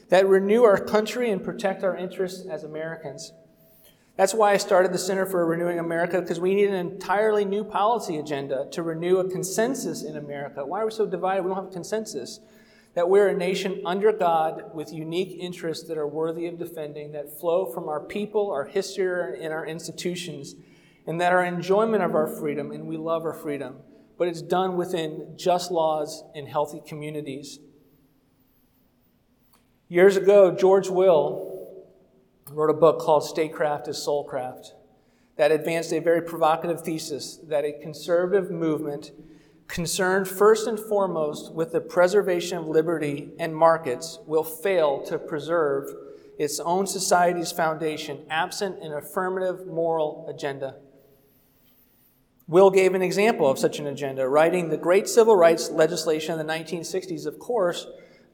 that 0.09 0.27
renew 0.27 0.63
our 0.63 0.77
country 0.77 1.31
and 1.31 1.43
protect 1.43 1.83
our 1.83 1.95
interests 1.95 2.45
as 2.47 2.63
Americans. 2.63 3.31
That's 4.17 4.33
why 4.33 4.53
I 4.53 4.57
started 4.57 4.93
the 4.93 4.97
Center 4.97 5.25
for 5.25 5.45
Renewing 5.45 5.77
America, 5.77 6.21
because 6.21 6.39
we 6.39 6.55
need 6.55 6.69
an 6.69 6.75
entirely 6.75 7.43
new 7.43 7.65
policy 7.65 8.17
agenda 8.17 8.67
to 8.71 8.81
renew 8.81 9.17
a 9.17 9.29
consensus 9.29 10.03
in 10.03 10.15
America. 10.15 10.65
Why 10.65 10.81
are 10.81 10.85
we 10.85 10.91
so 10.91 11.05
divided? 11.05 11.43
We 11.43 11.49
don't 11.49 11.57
have 11.57 11.71
a 11.71 11.73
consensus. 11.73 12.39
That 12.93 13.09
we're 13.09 13.27
a 13.27 13.35
nation 13.35 13.81
under 13.85 14.13
God 14.13 14.73
with 14.73 14.93
unique 14.93 15.37
interests 15.37 15.85
that 15.89 15.97
are 15.97 16.07
worthy 16.07 16.47
of 16.47 16.57
defending, 16.57 17.11
that 17.11 17.37
flow 17.41 17.65
from 17.65 17.89
our 17.89 17.99
people, 17.99 18.51
our 18.51 18.63
history, 18.63 19.43
and 19.43 19.51
our 19.51 19.65
institutions, 19.65 20.55
and 21.05 21.19
that 21.19 21.33
our 21.33 21.43
enjoyment 21.43 22.03
of 22.03 22.15
our 22.15 22.27
freedom, 22.27 22.71
and 22.71 22.87
we 22.87 22.95
love 22.95 23.25
our 23.25 23.33
freedom, 23.33 23.79
but 24.17 24.29
it's 24.29 24.41
done 24.41 24.77
within 24.77 25.33
just 25.35 25.71
laws 25.71 26.23
and 26.33 26.47
healthy 26.47 26.81
communities. 26.87 27.59
Years 29.87 30.17
ago, 30.17 30.49
George 30.49 30.89
Will 30.89 31.69
wrote 32.49 32.71
a 32.71 32.73
book 32.73 32.99
called 32.99 33.23
Statecraft 33.23 33.87
as 33.87 34.03
Soulcraft 34.03 34.71
that 35.35 35.51
advanced 35.51 35.93
a 35.93 35.99
very 35.99 36.23
provocative 36.23 36.81
thesis 36.81 37.37
that 37.43 37.65
a 37.65 37.71
conservative 37.71 38.49
movement 38.49 39.11
concerned 39.67 40.27
first 40.27 40.65
and 40.65 40.79
foremost 40.79 41.53
with 41.53 41.71
the 41.71 41.81
preservation 41.81 42.57
of 42.57 42.65
liberty 42.65 43.29
and 43.37 43.55
markets 43.55 44.17
will 44.25 44.43
fail 44.43 45.03
to 45.03 45.19
preserve 45.19 45.93
its 46.39 46.59
own 46.59 46.87
society's 46.87 47.51
foundation 47.51 48.25
absent 48.27 48.81
an 48.81 48.91
affirmative 48.91 49.67
moral 49.67 50.25
agenda. 50.27 50.77
Will 52.47 52.71
gave 52.71 52.95
an 52.95 53.03
example 53.03 53.49
of 53.49 53.59
such 53.59 53.77
an 53.77 53.85
agenda, 53.85 54.27
writing 54.27 54.69
the 54.69 54.77
great 54.77 55.07
civil 55.07 55.35
rights 55.35 55.69
legislation 55.69 56.39
in 56.39 56.45
the 56.45 56.53
1960s, 56.53 57.27
of 57.27 57.37
course, 57.37 57.85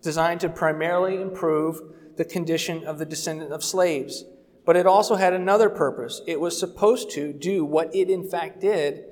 designed 0.02 0.42
to 0.42 0.50
primarily 0.50 1.22
improve 1.22 1.82
the 2.18 2.26
condition 2.26 2.84
of 2.86 3.00
the 3.00 3.06
descendant 3.06 3.52
of 3.52 3.64
slaves. 3.64 4.26
But 4.66 4.76
it 4.76 4.86
also 4.86 5.16
had 5.16 5.34
another 5.34 5.70
purpose. 5.70 6.22
It 6.28 6.40
was 6.40 6.60
supposed 6.60 7.12
to 7.12 7.34
do 7.34 7.66
what 7.66 7.96
it 7.96 8.10
in 8.10 8.28
fact 8.30 8.62
did. 8.62 9.06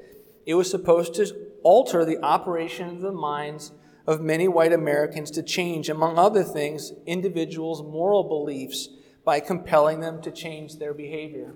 It 0.45 0.53
was 0.53 0.69
supposed 0.69 1.15
to 1.15 1.33
alter 1.63 2.05
the 2.05 2.23
operation 2.23 2.89
of 2.89 3.01
the 3.01 3.11
minds 3.11 3.71
of 4.07 4.21
many 4.21 4.47
white 4.47 4.73
Americans 4.73 5.29
to 5.31 5.43
change, 5.43 5.89
among 5.89 6.17
other 6.17 6.43
things, 6.43 6.93
individuals' 7.05 7.83
moral 7.83 8.23
beliefs 8.23 8.89
by 9.23 9.39
compelling 9.39 9.99
them 9.99 10.21
to 10.21 10.31
change 10.31 10.77
their 10.77 10.93
behavior. 10.93 11.55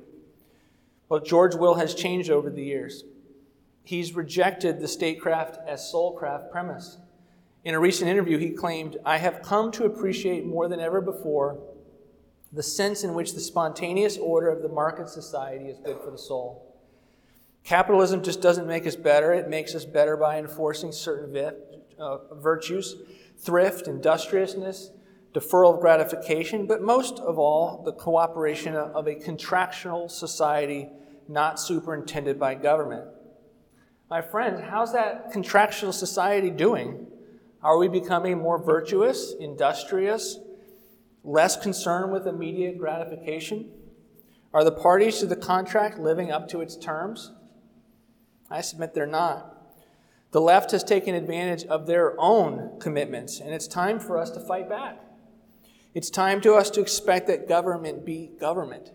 Well, 1.10 1.20
George 1.20 1.56
Will 1.56 1.76
has 1.76 1.96
changed 1.96 2.30
over 2.30 2.50
the 2.50 2.64
years. 2.64 3.04
He's 3.84 4.16
rejected 4.16 4.80
the 4.80 4.88
statecraft 4.88 5.58
as 5.68 5.92
soulcraft 5.92 6.52
premise. 6.52 6.98
In 7.64 7.74
a 7.74 7.80
recent 7.80 8.10
interview, 8.10 8.38
he 8.38 8.50
claimed, 8.50 8.98
I 9.06 9.18
have 9.18 9.42
come 9.42 9.72
to 9.74 9.86
appreciate 9.86 10.46
more 10.46 10.68
than 10.68 10.80
ever 10.80 11.00
before 11.00 11.60
the 12.52 12.64
sense 12.64 13.04
in 13.04 13.14
which 13.14 13.34
the 13.34 13.40
spontaneous 13.40 14.18
order 14.18 14.50
of 14.50 14.62
the 14.62 14.70
market 14.70 15.10
society 15.10 15.66
is 15.66 15.80
good 15.80 15.98
for 16.04 16.12
the 16.12 16.18
soul. 16.18 16.70
Capitalism 17.64 18.22
just 18.22 18.42
doesn't 18.42 18.68
make 18.68 18.86
us 18.86 18.96
better, 18.96 19.34
it 19.34 19.50
makes 19.50 19.74
us 19.74 19.86
better 19.86 20.18
by 20.18 20.38
enforcing 20.38 20.92
certain 20.92 21.54
uh, 21.98 22.18
virtues 22.36 22.96
thrift, 23.38 23.88
industriousness, 23.88 24.92
deferral 25.34 25.74
of 25.74 25.82
gratification, 25.82 26.68
but 26.68 26.82
most 26.82 27.20
of 27.20 27.40
all, 27.40 27.82
the 27.84 27.94
cooperation 27.94 28.76
of 28.76 29.08
a 29.08 29.16
contractual 29.16 30.08
society 30.08 30.90
not 31.28 31.60
superintended 31.60 32.40
by 32.40 32.54
government. 32.54 33.08
My 34.10 34.22
friends, 34.22 34.62
how's 34.62 34.94
that 34.94 35.32
contractual 35.32 35.92
society 35.92 36.50
doing? 36.50 37.08
Are 37.64 37.78
we 37.78 37.88
becoming 37.88 38.40
more 38.40 38.62
virtuous, 38.62 39.34
industrious, 39.40 40.38
less 41.24 41.56
concerned 41.56 42.12
with 42.12 42.28
immediate 42.28 42.78
gratification? 42.78 43.72
Are 44.54 44.66
the 44.66 44.72
parties 44.72 45.20
to 45.20 45.26
the 45.26 45.38
contract 45.38 45.98
living 45.98 46.30
up 46.30 46.50
to 46.50 46.60
its 46.60 46.76
terms? 46.76 47.32
I 48.50 48.62
submit 48.62 48.94
they're 48.94 49.06
not. 49.06 49.50
The 50.32 50.42
left 50.42 50.72
has 50.72 50.84
taken 50.84 51.16
advantage 51.16 51.64
of 51.66 51.88
their 51.88 52.20
own 52.20 52.80
commitments, 52.80 53.40
and 53.40 53.54
it's 53.54 53.68
time 53.68 54.00
for 54.00 54.18
us 54.18 54.30
to 54.32 54.40
fight 54.40 54.68
back. 54.68 55.00
It's 55.94 56.10
time 56.10 56.42
to 56.42 56.56
us 56.56 56.70
to 56.72 56.82
expect 56.82 57.28
that 57.28 57.48
government 57.48 58.04
be 58.04 58.32
government, 58.40 58.92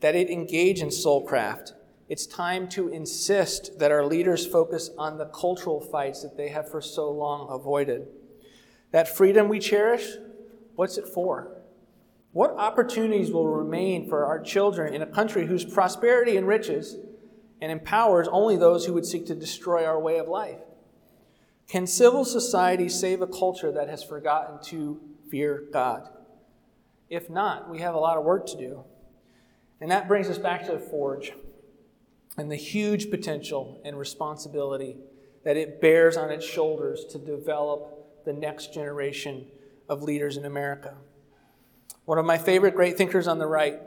that 0.00 0.16
it 0.16 0.28
engage 0.28 0.82
in 0.82 0.88
soulcraft, 0.88 1.72
it's 2.12 2.26
time 2.26 2.68
to 2.68 2.88
insist 2.88 3.78
that 3.78 3.90
our 3.90 4.04
leaders 4.04 4.46
focus 4.46 4.90
on 4.98 5.16
the 5.16 5.24
cultural 5.24 5.80
fights 5.80 6.20
that 6.20 6.36
they 6.36 6.50
have 6.50 6.70
for 6.70 6.82
so 6.82 7.10
long 7.10 7.48
avoided. 7.48 8.06
That 8.90 9.16
freedom 9.16 9.48
we 9.48 9.58
cherish, 9.58 10.06
what's 10.74 10.98
it 10.98 11.08
for? 11.08 11.62
What 12.32 12.50
opportunities 12.50 13.30
will 13.30 13.48
remain 13.48 14.10
for 14.10 14.26
our 14.26 14.42
children 14.42 14.92
in 14.92 15.00
a 15.00 15.06
country 15.06 15.46
whose 15.46 15.64
prosperity 15.64 16.36
enriches 16.36 16.96
and 17.62 17.72
empowers 17.72 18.28
only 18.30 18.58
those 18.58 18.84
who 18.84 18.92
would 18.92 19.06
seek 19.06 19.24
to 19.28 19.34
destroy 19.34 19.86
our 19.86 19.98
way 19.98 20.18
of 20.18 20.28
life? 20.28 20.60
Can 21.66 21.86
civil 21.86 22.26
society 22.26 22.90
save 22.90 23.22
a 23.22 23.26
culture 23.26 23.72
that 23.72 23.88
has 23.88 24.04
forgotten 24.04 24.62
to 24.64 25.00
fear 25.30 25.64
God? 25.72 26.10
If 27.08 27.30
not, 27.30 27.70
we 27.70 27.78
have 27.78 27.94
a 27.94 27.98
lot 27.98 28.18
of 28.18 28.24
work 28.24 28.44
to 28.48 28.58
do. 28.58 28.84
And 29.80 29.90
that 29.90 30.08
brings 30.08 30.28
us 30.28 30.36
back 30.36 30.66
to 30.66 30.72
the 30.72 30.78
forge 30.78 31.32
and 32.36 32.50
the 32.50 32.56
huge 32.56 33.10
potential 33.10 33.80
and 33.84 33.98
responsibility 33.98 34.96
that 35.44 35.56
it 35.56 35.80
bears 35.80 36.16
on 36.16 36.30
its 36.30 36.44
shoulders 36.44 37.04
to 37.06 37.18
develop 37.18 38.24
the 38.24 38.32
next 38.32 38.72
generation 38.72 39.46
of 39.88 40.02
leaders 40.02 40.36
in 40.36 40.44
America. 40.44 40.94
One 42.04 42.18
of 42.18 42.24
my 42.24 42.38
favorite 42.38 42.74
great 42.74 42.96
thinkers 42.96 43.26
on 43.26 43.38
the 43.38 43.46
right, 43.46 43.80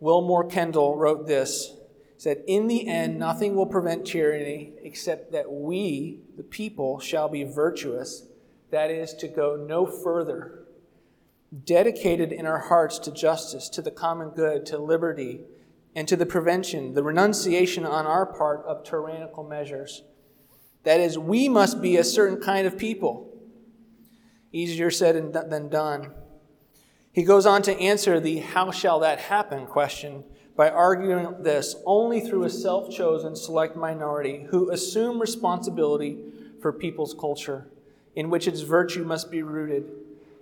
Willmoore 0.00 0.50
Kendall, 0.50 0.96
wrote 0.96 1.26
this. 1.26 1.74
Said, 2.16 2.44
In 2.46 2.68
the 2.68 2.86
end, 2.86 3.18
nothing 3.18 3.56
will 3.56 3.66
prevent 3.66 4.06
tyranny 4.06 4.74
except 4.82 5.32
that 5.32 5.50
we, 5.50 6.20
the 6.36 6.42
people, 6.42 7.00
shall 7.00 7.28
be 7.28 7.42
virtuous, 7.42 8.26
that 8.70 8.90
is, 8.90 9.12
to 9.14 9.28
go 9.28 9.56
no 9.56 9.86
further, 9.86 10.64
dedicated 11.64 12.32
in 12.32 12.46
our 12.46 12.60
hearts 12.60 12.98
to 13.00 13.10
justice, 13.10 13.68
to 13.70 13.82
the 13.82 13.90
common 13.90 14.30
good, 14.30 14.64
to 14.66 14.78
liberty, 14.78 15.40
and 15.94 16.08
to 16.08 16.16
the 16.16 16.26
prevention, 16.26 16.94
the 16.94 17.02
renunciation 17.02 17.84
on 17.84 18.06
our 18.06 18.26
part 18.26 18.64
of 18.64 18.84
tyrannical 18.84 19.44
measures. 19.44 20.02
That 20.84 21.00
is, 21.00 21.18
we 21.18 21.48
must 21.48 21.80
be 21.80 21.96
a 21.96 22.04
certain 22.04 22.40
kind 22.40 22.66
of 22.66 22.78
people. 22.78 23.28
Easier 24.52 24.90
said 24.90 25.32
than 25.32 25.68
done. 25.68 26.12
He 27.12 27.24
goes 27.24 27.46
on 27.46 27.62
to 27.62 27.78
answer 27.78 28.18
the 28.18 28.38
how 28.38 28.70
shall 28.70 29.00
that 29.00 29.18
happen 29.18 29.66
question 29.66 30.24
by 30.56 30.70
arguing 30.70 31.42
this 31.42 31.76
only 31.86 32.20
through 32.20 32.44
a 32.44 32.50
self 32.50 32.90
chosen 32.90 33.36
select 33.36 33.76
minority 33.76 34.46
who 34.50 34.70
assume 34.70 35.20
responsibility 35.20 36.18
for 36.60 36.72
people's 36.72 37.14
culture, 37.14 37.68
in 38.14 38.30
which 38.30 38.46
its 38.46 38.60
virtue 38.60 39.04
must 39.04 39.30
be 39.30 39.42
rooted, 39.42 39.84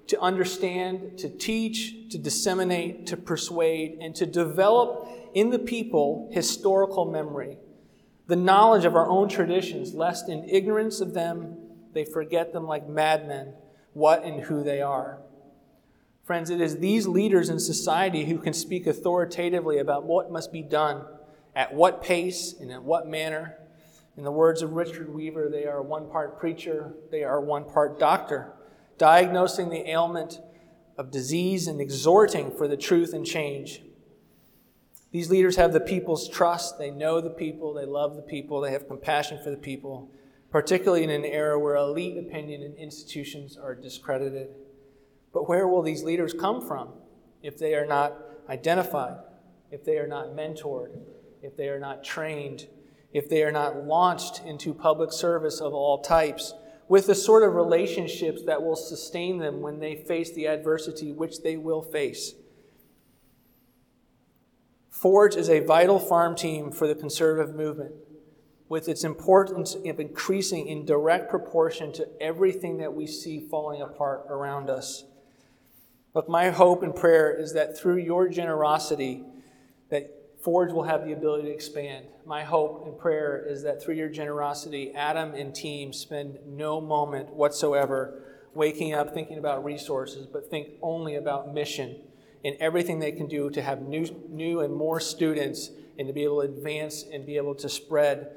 to 0.08 0.20
understand, 0.20 1.18
to 1.18 1.28
teach, 1.28 2.08
to 2.10 2.18
disseminate, 2.18 3.06
to 3.06 3.16
persuade, 3.16 3.98
and 4.00 4.14
to 4.16 4.26
develop 4.26 5.08
in 5.34 5.50
the 5.50 5.58
people 5.58 6.28
historical 6.32 7.04
memory, 7.04 7.58
the 8.26 8.36
knowledge 8.36 8.84
of 8.84 8.94
our 8.94 9.08
own 9.08 9.28
traditions, 9.28 9.94
lest 9.94 10.28
in 10.28 10.48
ignorance 10.48 11.00
of 11.00 11.14
them 11.14 11.56
they 11.92 12.04
forget 12.04 12.52
them 12.52 12.66
like 12.66 12.88
madmen, 12.88 13.54
what 13.92 14.24
and 14.24 14.42
who 14.42 14.62
they 14.62 14.80
are. 14.80 15.20
Friends, 16.22 16.50
it 16.50 16.60
is 16.60 16.78
these 16.78 17.08
leaders 17.08 17.48
in 17.48 17.58
society 17.58 18.26
who 18.26 18.38
can 18.38 18.52
speak 18.52 18.86
authoritatively 18.86 19.78
about 19.78 20.04
what 20.04 20.30
must 20.30 20.52
be 20.52 20.62
done, 20.62 21.04
at 21.56 21.74
what 21.74 22.02
pace, 22.02 22.54
and 22.60 22.70
in 22.70 22.84
what 22.84 23.08
manner. 23.08 23.56
In 24.16 24.22
the 24.22 24.30
words 24.30 24.62
of 24.62 24.74
Richard 24.74 25.12
Weaver, 25.12 25.48
they 25.48 25.66
are 25.66 25.82
one 25.82 26.08
part 26.08 26.38
preacher, 26.38 26.94
they 27.10 27.24
are 27.24 27.40
one 27.40 27.64
part 27.64 27.98
doctor, 27.98 28.52
diagnosing 28.96 29.70
the 29.70 29.90
ailment 29.90 30.40
of 30.96 31.10
disease 31.10 31.66
and 31.66 31.80
exhorting 31.80 32.52
for 32.56 32.68
the 32.68 32.76
truth 32.76 33.12
and 33.12 33.26
change. 33.26 33.82
These 35.12 35.30
leaders 35.30 35.56
have 35.56 35.72
the 35.72 35.80
people's 35.80 36.28
trust. 36.28 36.78
They 36.78 36.90
know 36.90 37.20
the 37.20 37.30
people. 37.30 37.74
They 37.74 37.84
love 37.84 38.14
the 38.14 38.22
people. 38.22 38.60
They 38.60 38.72
have 38.72 38.86
compassion 38.86 39.40
for 39.42 39.50
the 39.50 39.56
people, 39.56 40.10
particularly 40.50 41.02
in 41.02 41.10
an 41.10 41.24
era 41.24 41.58
where 41.58 41.74
elite 41.74 42.16
opinion 42.16 42.62
and 42.62 42.76
institutions 42.76 43.56
are 43.56 43.74
discredited. 43.74 44.48
But 45.32 45.48
where 45.48 45.66
will 45.66 45.82
these 45.82 46.04
leaders 46.04 46.32
come 46.32 46.66
from 46.66 46.90
if 47.42 47.58
they 47.58 47.74
are 47.74 47.86
not 47.86 48.16
identified, 48.48 49.16
if 49.70 49.84
they 49.84 49.98
are 49.98 50.06
not 50.06 50.28
mentored, 50.28 50.98
if 51.42 51.56
they 51.56 51.68
are 51.68 51.78
not 51.78 52.04
trained, 52.04 52.68
if 53.12 53.28
they 53.28 53.42
are 53.42 53.52
not 53.52 53.84
launched 53.84 54.42
into 54.44 54.72
public 54.72 55.12
service 55.12 55.60
of 55.60 55.74
all 55.74 56.02
types, 56.02 56.54
with 56.88 57.06
the 57.06 57.14
sort 57.14 57.42
of 57.42 57.54
relationships 57.54 58.42
that 58.44 58.62
will 58.62 58.76
sustain 58.76 59.38
them 59.38 59.60
when 59.60 59.78
they 59.78 59.94
face 59.94 60.32
the 60.32 60.46
adversity 60.46 61.12
which 61.12 61.42
they 61.42 61.56
will 61.56 61.82
face? 61.82 62.34
Forge 65.00 65.34
is 65.34 65.48
a 65.48 65.60
vital 65.60 65.98
farm 65.98 66.36
team 66.36 66.70
for 66.70 66.86
the 66.86 66.94
conservative 66.94 67.54
movement, 67.54 67.94
with 68.68 68.86
its 68.86 69.02
importance 69.02 69.74
increasing 69.74 70.66
in 70.66 70.84
direct 70.84 71.30
proportion 71.30 71.90
to 71.94 72.06
everything 72.20 72.76
that 72.76 72.92
we 72.92 73.06
see 73.06 73.40
falling 73.40 73.80
apart 73.80 74.26
around 74.28 74.68
us. 74.68 75.04
But 76.12 76.28
my 76.28 76.50
hope 76.50 76.82
and 76.82 76.94
prayer 76.94 77.34
is 77.34 77.54
that 77.54 77.78
through 77.78 77.96
your 77.96 78.28
generosity, 78.28 79.24
that 79.88 80.10
Forge 80.44 80.70
will 80.70 80.82
have 80.82 81.06
the 81.06 81.14
ability 81.14 81.44
to 81.44 81.54
expand. 81.54 82.04
My 82.26 82.44
hope 82.44 82.84
and 82.84 82.98
prayer 82.98 83.42
is 83.48 83.62
that 83.62 83.82
through 83.82 83.94
your 83.94 84.10
generosity, 84.10 84.92
Adam 84.94 85.32
and 85.32 85.54
team 85.54 85.94
spend 85.94 86.40
no 86.46 86.78
moment 86.78 87.30
whatsoever 87.30 88.22
waking 88.52 88.92
up 88.92 89.14
thinking 89.14 89.38
about 89.38 89.64
resources, 89.64 90.26
but 90.26 90.50
think 90.50 90.72
only 90.82 91.14
about 91.14 91.54
mission 91.54 92.02
and 92.44 92.56
everything 92.60 92.98
they 92.98 93.12
can 93.12 93.26
do 93.26 93.50
to 93.50 93.62
have 93.62 93.82
new, 93.82 94.06
new 94.28 94.60
and 94.60 94.74
more 94.74 95.00
students 95.00 95.70
and 95.98 96.08
to 96.08 96.14
be 96.14 96.24
able 96.24 96.40
to 96.40 96.48
advance 96.48 97.04
and 97.12 97.26
be 97.26 97.36
able 97.36 97.54
to 97.54 97.68
spread 97.68 98.30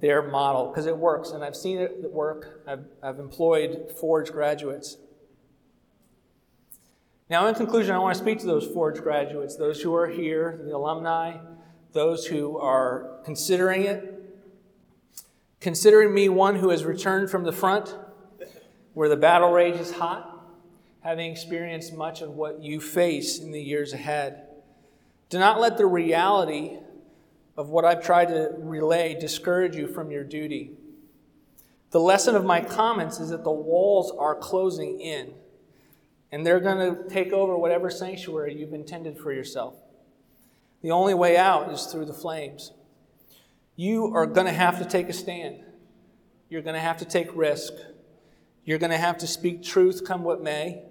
their 0.00 0.22
model 0.22 0.68
because 0.68 0.86
it 0.86 0.96
works. 0.96 1.30
And 1.30 1.44
I've 1.44 1.56
seen 1.56 1.78
it 1.78 2.10
work. 2.12 2.62
I've, 2.66 2.84
I've 3.02 3.18
employed 3.18 3.92
Forge 3.98 4.32
graduates 4.32 4.96
now, 7.30 7.46
in 7.46 7.54
conclusion, 7.54 7.94
I 7.94 7.98
want 8.00 8.16
to 8.16 8.20
speak 8.20 8.40
to 8.40 8.46
those 8.46 8.66
Forge 8.66 9.00
graduates, 9.00 9.54
those 9.54 9.80
who 9.80 9.94
are 9.94 10.08
here, 10.08 10.60
the 10.64 10.74
alumni, 10.74 11.36
those 11.92 12.26
who 12.26 12.58
are 12.58 13.20
considering 13.24 13.84
it. 13.84 14.16
Considering 15.60 16.12
me 16.12 16.28
one 16.28 16.56
who 16.56 16.70
has 16.70 16.84
returned 16.84 17.30
from 17.30 17.44
the 17.44 17.52
front, 17.52 17.96
where 18.94 19.08
the 19.08 19.16
battle 19.16 19.52
rage 19.52 19.76
is 19.76 19.92
hot, 19.92 20.39
having 21.02 21.30
experienced 21.30 21.94
much 21.94 22.20
of 22.20 22.30
what 22.30 22.62
you 22.62 22.80
face 22.80 23.38
in 23.38 23.52
the 23.52 23.62
years 23.62 23.92
ahead. 23.92 24.46
Do 25.28 25.38
not 25.38 25.60
let 25.60 25.78
the 25.78 25.86
reality 25.86 26.78
of 27.56 27.68
what 27.68 27.84
I've 27.84 28.04
tried 28.04 28.28
to 28.28 28.50
relay 28.58 29.18
discourage 29.18 29.76
you 29.76 29.86
from 29.86 30.10
your 30.10 30.24
duty. 30.24 30.72
The 31.90 32.00
lesson 32.00 32.36
of 32.36 32.44
my 32.44 32.60
comments 32.60 33.18
is 33.18 33.30
that 33.30 33.44
the 33.44 33.50
walls 33.50 34.12
are 34.16 34.34
closing 34.34 35.00
in 35.00 35.34
and 36.32 36.46
they're 36.46 36.60
going 36.60 36.94
to 36.94 37.08
take 37.08 37.32
over 37.32 37.56
whatever 37.56 37.90
sanctuary 37.90 38.54
you've 38.54 38.72
intended 38.72 39.18
for 39.18 39.32
yourself. 39.32 39.74
The 40.82 40.90
only 40.90 41.14
way 41.14 41.36
out 41.36 41.72
is 41.72 41.86
through 41.86 42.06
the 42.06 42.14
flames. 42.14 42.72
You 43.76 44.14
are 44.14 44.26
going 44.26 44.46
to 44.46 44.52
have 44.52 44.78
to 44.78 44.84
take 44.84 45.08
a 45.08 45.12
stand. 45.12 45.64
You're 46.48 46.62
going 46.62 46.74
to 46.74 46.80
have 46.80 46.98
to 46.98 47.04
take 47.04 47.28
risk. 47.34 47.72
You're 48.64 48.78
going 48.78 48.90
to 48.90 48.98
have 48.98 49.18
to 49.18 49.26
speak 49.26 49.62
truth 49.62 50.04
come 50.04 50.22
what 50.22 50.42
may. 50.42 50.82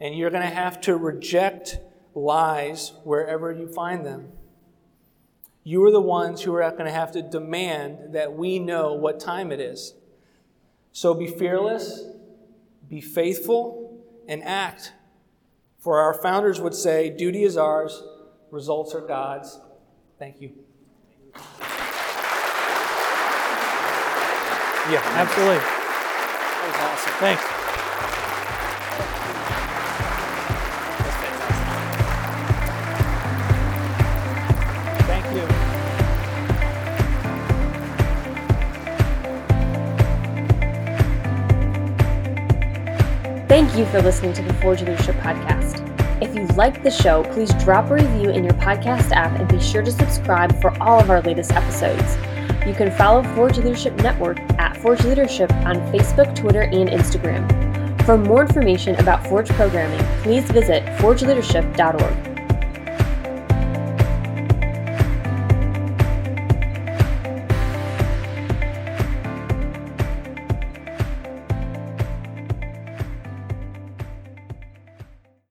And 0.00 0.16
you're 0.16 0.30
going 0.30 0.42
to 0.42 0.54
have 0.54 0.80
to 0.82 0.96
reject 0.96 1.78
lies 2.14 2.92
wherever 3.04 3.52
you 3.52 3.68
find 3.68 4.04
them. 4.04 4.32
You 5.62 5.84
are 5.84 5.90
the 5.90 6.00
ones 6.00 6.42
who 6.42 6.54
are 6.54 6.70
going 6.70 6.86
to 6.86 6.90
have 6.90 7.12
to 7.12 7.22
demand 7.22 8.14
that 8.14 8.32
we 8.32 8.58
know 8.58 8.94
what 8.94 9.20
time 9.20 9.52
it 9.52 9.60
is. 9.60 9.94
So 10.92 11.14
be 11.14 11.26
fearless, 11.26 12.02
be 12.88 13.00
faithful, 13.00 14.02
and 14.26 14.42
act. 14.42 14.92
For 15.78 15.98
our 15.98 16.14
founders 16.14 16.60
would 16.60 16.74
say, 16.74 17.10
duty 17.10 17.44
is 17.44 17.56
ours, 17.56 18.02
results 18.50 18.94
are 18.94 19.00
God's. 19.00 19.60
Thank 20.18 20.40
you. 20.40 20.52
Yeah, 24.90 25.02
absolutely. 25.14 25.58
That 25.58 26.64
was 26.66 26.76
awesome. 26.80 27.12
Thanks. 27.20 27.59
Thank 43.60 43.76
you 43.76 43.84
for 43.84 44.00
listening 44.00 44.32
to 44.32 44.42
the 44.42 44.54
Forge 44.54 44.80
Leadership 44.80 45.16
Podcast. 45.16 45.86
If 46.22 46.34
you 46.34 46.46
liked 46.56 46.82
the 46.82 46.90
show, 46.90 47.24
please 47.24 47.52
drop 47.62 47.90
a 47.90 47.94
review 47.96 48.30
in 48.30 48.42
your 48.42 48.54
podcast 48.54 49.12
app 49.12 49.38
and 49.38 49.46
be 49.50 49.60
sure 49.60 49.82
to 49.82 49.92
subscribe 49.92 50.58
for 50.62 50.74
all 50.82 50.98
of 50.98 51.10
our 51.10 51.20
latest 51.20 51.52
episodes. 51.52 52.16
You 52.66 52.72
can 52.72 52.90
follow 52.90 53.22
Forge 53.34 53.58
Leadership 53.58 53.94
Network 53.96 54.38
at 54.58 54.78
Forge 54.78 55.04
Leadership 55.04 55.52
on 55.52 55.76
Facebook, 55.92 56.34
Twitter, 56.34 56.62
and 56.62 56.88
Instagram. 56.88 58.02
For 58.06 58.16
more 58.16 58.40
information 58.40 58.94
about 58.94 59.26
Forge 59.26 59.50
programming, 59.50 60.00
please 60.22 60.50
visit 60.50 60.82
forgeleadership.org. 60.96 62.29